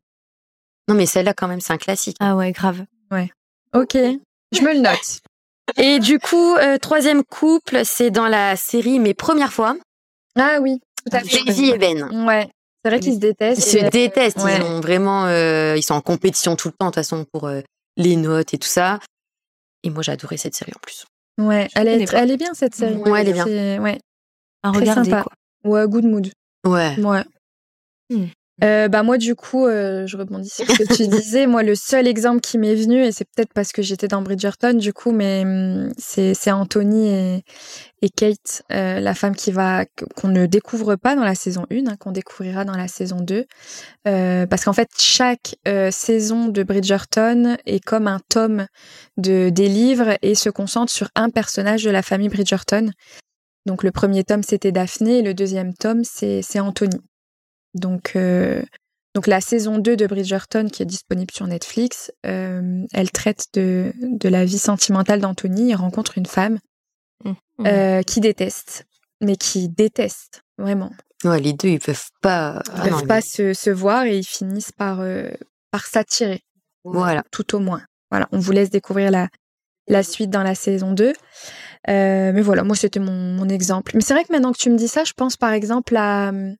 [0.87, 2.17] Non mais celle-là quand même, c'est un classique.
[2.19, 2.83] Ah ouais, grave.
[3.73, 5.21] Ok, je me le note.
[5.77, 9.75] Et du coup, euh, troisième couple, c'est dans la série Mes premières fois.
[10.35, 11.43] Ah oui, tout à fait.
[11.45, 12.25] Daisy et Ben.
[12.25, 12.47] Ouais,
[12.83, 13.61] c'est vrai qu'ils se Ils détestent.
[13.69, 14.37] se et- détestent.
[14.43, 14.57] ouais.
[14.57, 17.47] Ils ont vraiment, euh, ils sont en compétition tout le temps de toute façon pour
[17.47, 17.61] euh,
[17.97, 18.99] les notes et tout ça.
[19.83, 21.05] Et moi, j'ai adoré cette série en plus.
[21.39, 22.95] Ouais, elle est, elle est bien cette série.
[22.95, 23.45] Ouais, elle est bien.
[23.45, 23.97] C'est- Ouais,
[24.63, 25.23] Très regarder, sympa.
[25.23, 25.33] quoi.
[25.71, 26.29] ouais, good mood.
[26.65, 26.99] Ouais.
[26.99, 27.23] Ouais.
[28.09, 28.25] Hmm.
[28.63, 31.47] Euh, bah moi du coup euh, je rebondis sur ce que tu disais.
[31.47, 34.73] Moi le seul exemple qui m'est venu et c'est peut-être parce que j'étais dans Bridgerton
[34.73, 37.43] du coup mais hum, c'est c'est Anthony et,
[38.03, 39.85] et Kate euh, la femme qui va
[40.15, 43.45] qu'on ne découvre pas dans la saison 1 hein, qu'on découvrira dans la saison 2
[44.07, 48.65] Euh, parce qu'en fait chaque euh, saison de Bridgerton est comme un tome
[49.17, 52.91] de des livres et se concentre sur un personnage de la famille Bridgerton.
[53.67, 56.99] Donc le premier tome c'était Daphné et le deuxième tome c'est c'est Anthony
[57.73, 58.61] donc, euh,
[59.15, 63.93] donc la saison 2 de Bridgerton, qui est disponible sur Netflix, euh, elle traite de,
[64.01, 65.69] de la vie sentimentale d'Anthony.
[65.69, 66.59] Il rencontre une femme
[67.23, 67.35] Mhm.
[67.67, 68.85] euh, qui déteste,
[69.21, 70.91] mais qui déteste, vraiment.
[71.23, 72.61] Ouais, les deux, ils peuvent pas.
[72.65, 75.01] Ils Ah peuvent non, pas mais- se, se voir et ils finissent par,
[75.69, 76.41] par s'attirer,
[76.83, 77.23] Voilà.
[77.31, 77.83] tout au moins.
[78.09, 79.29] Voilà, on vous laisse découvrir la,
[79.87, 81.13] la suite dans la saison 2.
[81.89, 83.91] Euh, mais voilà, moi, c'était mon, mon exemple.
[83.93, 86.31] Mais c'est vrai que maintenant que tu me dis ça, je pense par exemple à
[86.31, 86.53] euh,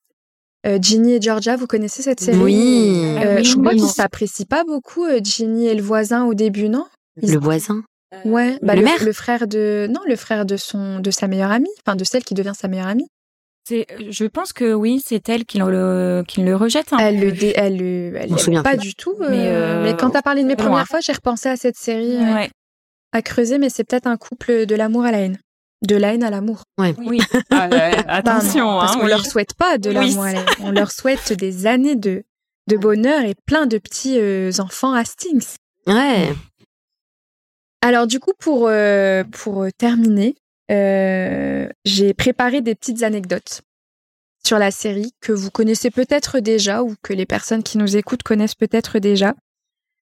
[0.82, 1.56] Ginny et Georgia.
[1.56, 3.04] Vous connaissez cette série Oui.
[3.24, 3.78] Euh, oui, je crois oui.
[3.80, 6.86] qu'ils s'apprécient pas beaucoup, euh, Ginny et le voisin au début, non?
[7.22, 7.84] Le voisin?
[8.26, 9.04] Ouais, bah, Le le, maire?
[9.06, 12.24] le frère de non, le frère de son de sa meilleure amie, enfin de celle
[12.26, 13.08] qui devient sa meilleure amie.
[13.68, 16.92] C'est, je pense que oui, c'est elle qui le, qui le rejette.
[16.94, 19.16] un Elle le dé- elle le elle souviens pas du tout.
[19.20, 21.78] Mais, euh, mais euh, quand t'as parlé de mes premières fois, j'ai repensé à cette
[21.78, 22.50] série euh, Ouais.
[23.14, 25.38] à creuser, mais c'est peut-être un couple de l'amour à la haine,
[25.88, 26.64] de la haine à l'amour.
[26.78, 27.20] Oui.
[27.50, 29.10] Ah, ouais, attention, Bah, parce hein, qu'on oui.
[29.10, 29.96] leur souhaite pas de Oui.
[29.96, 30.48] l'amour à la haine.
[30.62, 32.24] On leur souhaite des années de
[32.70, 35.56] de bonheur et plein de petits euh, enfants Hastings.
[35.88, 36.32] Ouais.
[37.82, 40.36] Alors du coup, pour, euh, pour terminer,
[40.72, 43.62] euh, j'ai préparé des petites anecdotes
[44.46, 48.24] sur la série que vous connaissez peut-être déjà ou que les personnes qui nous écoutent
[48.24, 49.34] connaissent peut-être déjà.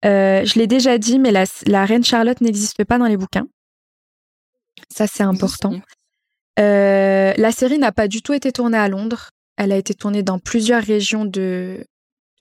[0.04, 3.46] Euh, je l'ai déjà dit, mais la, la reine Charlotte n'existe pas dans les bouquins.
[4.90, 5.74] Ça, c'est important.
[6.60, 9.30] Euh, la série n'a pas du tout été tournée à Londres.
[9.56, 11.84] Elle a été tournée dans plusieurs régions de,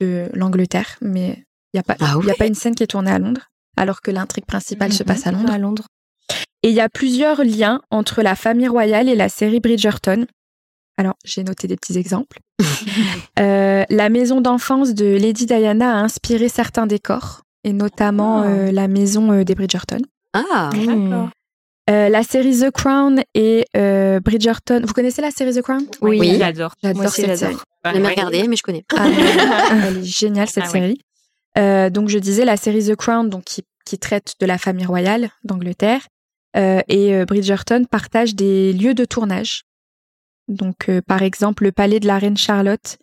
[0.00, 2.34] de l'Angleterre, mais il n'y a, pas- Ah il y a ouais?
[2.38, 5.32] pas une scène qui est tournée à Londres, alors que l'intrigue principale se passe à
[5.32, 5.52] Londres.
[5.52, 5.86] À Londres.
[6.62, 10.26] Et il y a plusieurs liens entre la famille royale et la série Bridgerton.
[10.96, 12.38] Alors, j'ai noté des petits exemples.
[13.40, 18.46] Euh, la maison d'enfance de Lady Diana a inspiré certains décors, et notamment Ah.
[18.46, 19.98] euh, la maison euh, des Bridgerton.
[20.34, 20.70] Ah.
[20.72, 21.30] D'accord.
[21.90, 24.82] Euh, la série The Crown et euh, Bridgerton.
[24.86, 25.84] Vous connaissez la série The Crown?
[26.00, 26.36] Oui, Oui.
[26.38, 26.74] j'adore.
[26.82, 27.56] J'adore cette série.
[27.84, 28.84] Je l'ai jamais regardé, mais je connais.
[28.96, 29.06] Ah,
[29.88, 30.98] elle, est géniale cette Ah série.
[31.58, 34.86] Euh, donc je disais la série The Crown, donc qui, qui traite de la famille
[34.86, 36.00] royale d'Angleterre,
[36.56, 39.64] euh, et euh, Bridgerton partage des lieux de tournage.
[40.48, 42.96] Donc euh, par exemple le palais de la reine Charlotte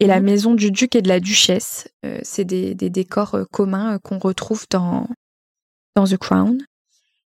[0.00, 1.88] et la maison du duc et de la duchesse.
[2.04, 5.06] Euh, C'est des, des décors euh, communs euh, qu'on retrouve dans
[5.94, 6.58] dans The Crown.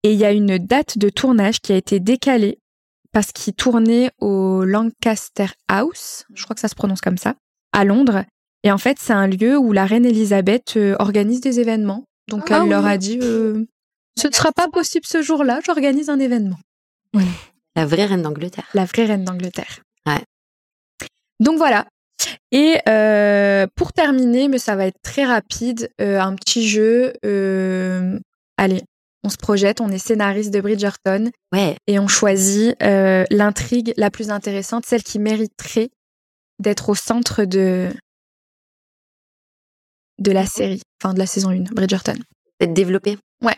[0.03, 2.59] Et il y a une date de tournage qui a été décalée
[3.13, 7.35] parce qu'il tournait au Lancaster House, je crois que ça se prononce comme ça,
[7.73, 8.25] à Londres.
[8.63, 12.05] Et en fait, c'est un lieu où la reine Elisabeth euh, organise des événements.
[12.29, 13.65] Donc Ah elle leur a dit euh,
[14.19, 16.59] ce ne sera pas possible ce jour-là, j'organise un événement.
[17.77, 18.69] La vraie reine d'Angleterre.
[18.75, 19.81] La vraie reine d'Angleterre.
[20.07, 20.21] Ouais.
[21.39, 21.87] Donc voilà.
[22.51, 27.13] Et euh, pour terminer, mais ça va être très rapide, euh, un petit jeu.
[27.25, 28.19] euh,
[28.57, 28.83] allez,
[29.25, 31.77] on se projette, on est scénariste de Bridgerton Ouais.
[31.87, 35.91] et on choisit euh, l'intrigue la plus intéressante, celle qui mériterait
[36.61, 37.91] d'être au centre de
[40.19, 42.17] de la série, enfin de la saison 1, Bridgerton
[42.61, 43.57] D'être développé Ouais.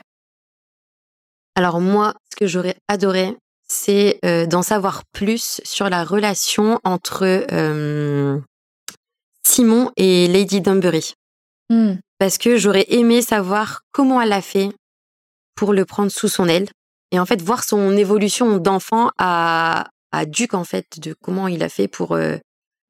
[1.54, 3.34] Alors moi, ce que j'aurais adoré,
[3.66, 8.38] c'est euh, d'en savoir plus sur la relation entre euh,
[9.46, 11.14] Simon et Lady Dunbury.
[11.70, 11.94] Hmm.
[12.18, 14.70] Parce que j'aurais aimé savoir comment elle a fait
[15.60, 16.68] pour le prendre sous son aile.
[17.12, 21.62] Et en fait, voir son évolution d'enfant à, à Duc, en fait, de comment il
[21.62, 22.38] a fait pour, euh,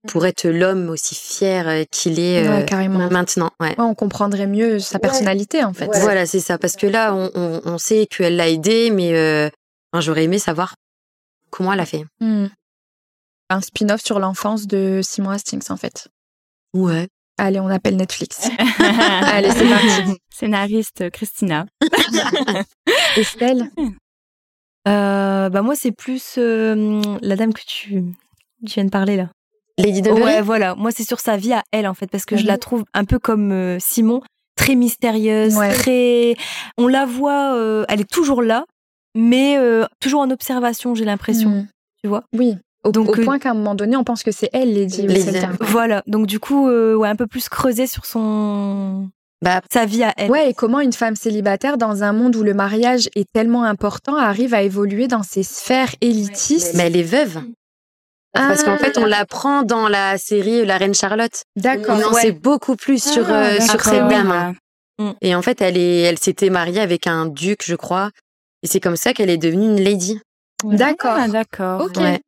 [0.06, 3.10] pour être l'homme aussi fier euh, qu'il est Ouais, euh, carrément.
[3.10, 3.50] maintenant.
[3.58, 3.70] Ouais.
[3.70, 5.90] Ouais, on comprendrait mieux sa personnalité en fait.
[6.00, 6.58] Voilà, c'est ça.
[6.58, 9.50] Parce que là, on, on, on sait qu'elle l'a aidé, mais euh,
[9.92, 10.76] enfin, j'aurais aimé savoir
[11.50, 12.04] comment elle a fait.
[12.20, 12.46] Hmm.
[13.48, 16.06] Un spin-off sur l'enfance de Simon Hastings en fait.
[16.72, 17.08] Ouais.
[17.43, 18.51] Allez, on appelle Netflix.
[18.78, 20.18] Allez, c'est parti.
[20.30, 21.66] Scénariste Christina.
[23.16, 23.70] Estelle
[24.88, 28.03] Euh, bah moi, c'est plus euh, la dame que tu,
[28.66, 29.28] tu viens de parler là.
[29.78, 30.74] Lady Dunbury Ouais, voilà.
[30.74, 32.49] Moi, c'est sur sa vie à elle, en fait, parce que je Mhm.
[32.49, 34.20] la trouve un peu comme euh, Simon,
[34.57, 35.72] très mystérieuse, Ouais.
[35.72, 36.34] très.
[36.76, 38.64] On la voit, euh, elle est toujours là,
[39.14, 41.51] mais euh, toujours en observation, j'ai l'impression.
[41.51, 41.66] Hmm.
[42.03, 42.57] Tu vois Oui.
[42.84, 45.06] Au, Donc, au euh, point qu'à un moment donné, on pense que c'est elle, Lady.
[45.06, 45.38] Lady.
[45.60, 46.02] Voilà.
[46.06, 49.10] Donc, du coup, euh, ouais, un peu plus creuser sur son.
[49.42, 50.30] Bah, sa vie à elle.
[50.30, 54.16] Ouais, et comment une femme célibataire, dans un monde où le mariage est tellement important,
[54.16, 57.40] arrive à évoluer dans ces sphères élitistes mais elle est veuve.
[58.32, 61.42] Parce qu'en fait, on Ah, l'apprend dans la série La Reine Charlotte.
[61.56, 61.98] D'accord.
[61.98, 62.20] On en ouais.
[62.20, 64.08] sait beaucoup plus sur, Ah, euh, sur cette ouais.
[64.08, 64.30] dame.
[64.30, 64.54] hein.
[64.98, 65.10] Mm.
[65.22, 68.10] Et en fait, elle est, elle s'était mariée avec un duc, je crois.
[68.62, 70.20] Et c'est comme ça qu'elle est devenue une lady.
[70.64, 71.16] D'accord.
[71.16, 71.80] Ah, d'accord.
[71.86, 71.96] Ok.
[71.96, 72.20] Ouais.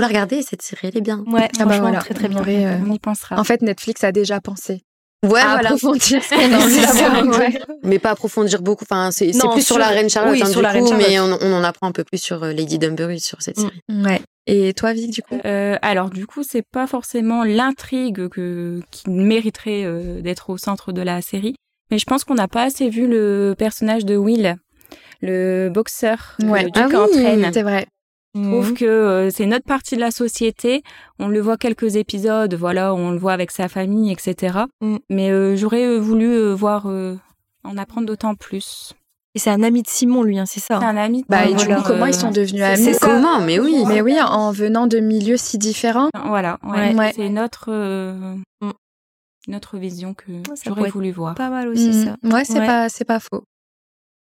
[0.00, 1.22] Faut la regarder, cette série, elle est bien.
[1.26, 2.42] Ouais, Ah bah voilà, très très bien.
[2.46, 3.38] euh, On y pensera.
[3.38, 4.80] En fait, Netflix a déjà pensé
[5.22, 5.58] Ouais, à voilà.
[5.72, 7.60] approfondir ce qu'on a ouais.
[7.82, 8.84] Mais pas approfondir beaucoup.
[8.90, 10.94] Enfin, c'est plus sur, sur- la Reine Charlotte, oui, hein, sur du la Reine coup,
[10.94, 11.40] mais on, Charlotte.
[11.42, 13.60] on en apprend un peu plus sur euh, Lady Dunbury sur cette Mm.
[13.60, 14.02] série.
[14.04, 14.20] Ouais.
[14.46, 15.38] Et toi, Vic, du coup?
[15.44, 20.92] Euh, alors du coup, c'est pas forcément l'intrigue que qui mériterait euh, d'être au centre
[20.92, 21.54] de la série,
[21.90, 24.56] mais je pense qu'on n'a pas assez vu le personnage de Will,
[25.20, 26.64] le boxeur que Ouais.
[26.64, 27.50] Duke Ah oui, entraîne.
[27.52, 27.86] c'est vrai.
[28.34, 30.82] Je trouve que euh, c'est notre partie de la société.
[31.18, 34.58] On le voit quelques épisodes, voilà, on le voit avec sa famille, etc.
[34.80, 34.96] Mm.
[35.10, 37.16] Mais euh, j'aurais euh, voulu euh, voir euh,
[37.64, 38.92] en apprendre d'autant plus.
[39.34, 40.78] Et c'est un ami de Simon, lui, hein, c'est ça.
[40.80, 41.22] C'est un ami.
[41.22, 42.82] de- Bah, et du voilà, coup, comment euh, ils sont devenus amis?
[42.82, 42.98] c'est.
[43.00, 43.40] Comment?
[43.40, 43.84] Mais oui.
[43.86, 46.08] Mais oui, en venant de milieux si différents.
[46.26, 46.94] Voilà, ouais.
[46.94, 47.12] Ouais.
[47.14, 48.70] c'est notre euh, Mm.
[49.48, 50.24] notre vision que
[50.64, 51.34] j'aurais voulu voir.
[51.34, 52.16] Pas mal aussi, ça.
[52.24, 52.66] Ouais, c'est Ouais.
[52.66, 53.44] pas, c'est pas faux.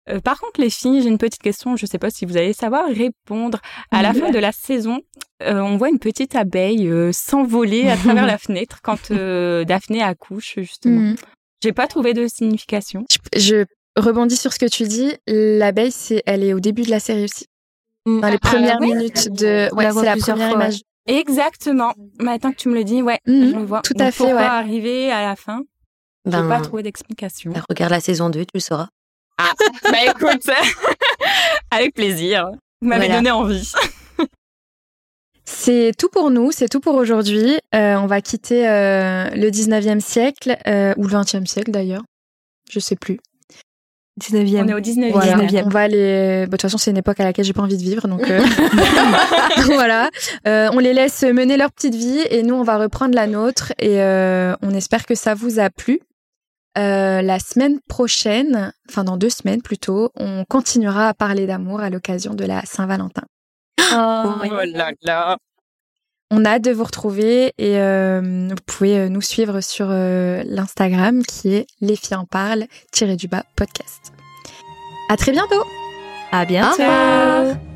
[0.09, 1.75] Euh, par contre, les filles, j'ai une petite question.
[1.75, 3.59] Je sais pas si vous allez savoir répondre.
[3.91, 5.01] À la fin de la saison,
[5.43, 10.01] euh, on voit une petite abeille euh, s'envoler à travers la fenêtre quand euh, Daphné
[10.01, 11.01] accouche, justement.
[11.01, 11.15] Mhm.
[11.63, 13.03] J'ai pas trouvé de signification.
[13.35, 13.65] Je, je
[14.01, 15.11] rebondis sur ce que tu dis.
[15.27, 17.45] L'abeille, c'est, elle est au début de la série aussi.
[18.05, 18.21] Mm.
[18.21, 20.81] Dans les Ah, premières ouais minutes de, ouais, c'est la première fois, image.
[21.07, 21.93] Exactement.
[22.19, 23.49] Maintenant que tu me le dis, ouais, Mhm.
[23.51, 23.81] je le vois.
[23.81, 24.45] Tout à Donc, fait, pourquoi ouais.
[24.45, 25.61] arriver à la fin?
[26.25, 27.53] J'ai Ben, pas trouvé d'explication.
[27.69, 28.87] regarde la saison 2, tu le sauras.
[29.37, 30.49] Bah écoute,
[31.71, 32.49] avec plaisir.
[32.81, 33.15] Vous m'avez Voilà.
[33.21, 33.71] donné envie.
[35.45, 37.57] C'est tout pour nous, c'est tout pour aujourd'hui.
[37.73, 42.03] Euh, on va quitter euh, le 19e siècle, euh, ou le 20e siècle d'ailleurs.
[42.69, 43.17] Je sais plus.
[44.21, 44.63] 19e.
[44.63, 45.11] On est au 19e.
[45.11, 45.63] Voilà, 19e.
[45.65, 46.41] on va aller.
[46.41, 48.29] bah, De toute façon, c'est une époque à laquelle j'ai pas envie de vivre, donc
[48.29, 48.41] euh,
[49.67, 50.09] voilà.
[50.47, 53.71] Euh, on les laisse mener leur petite vie et nous, on va reprendre la nôtre
[53.79, 56.01] et euh, on espère que ça vous a plu.
[56.77, 61.89] Euh, la semaine prochaine, enfin dans deux semaines plutôt, on continuera à parler d'amour à
[61.89, 63.23] l'occasion de la Saint-Valentin.
[63.79, 65.37] Oh, Oh là là.
[66.29, 70.43] On a hâte de vous retrouver et euh, vous pouvez euh, nous suivre sur euh,
[70.45, 74.11] l'Instagram qui est les filles en parlent tiré du bas podcast.
[75.09, 75.63] À très bientôt.
[76.33, 76.81] À bientôt.
[76.81, 77.66] Au revoir.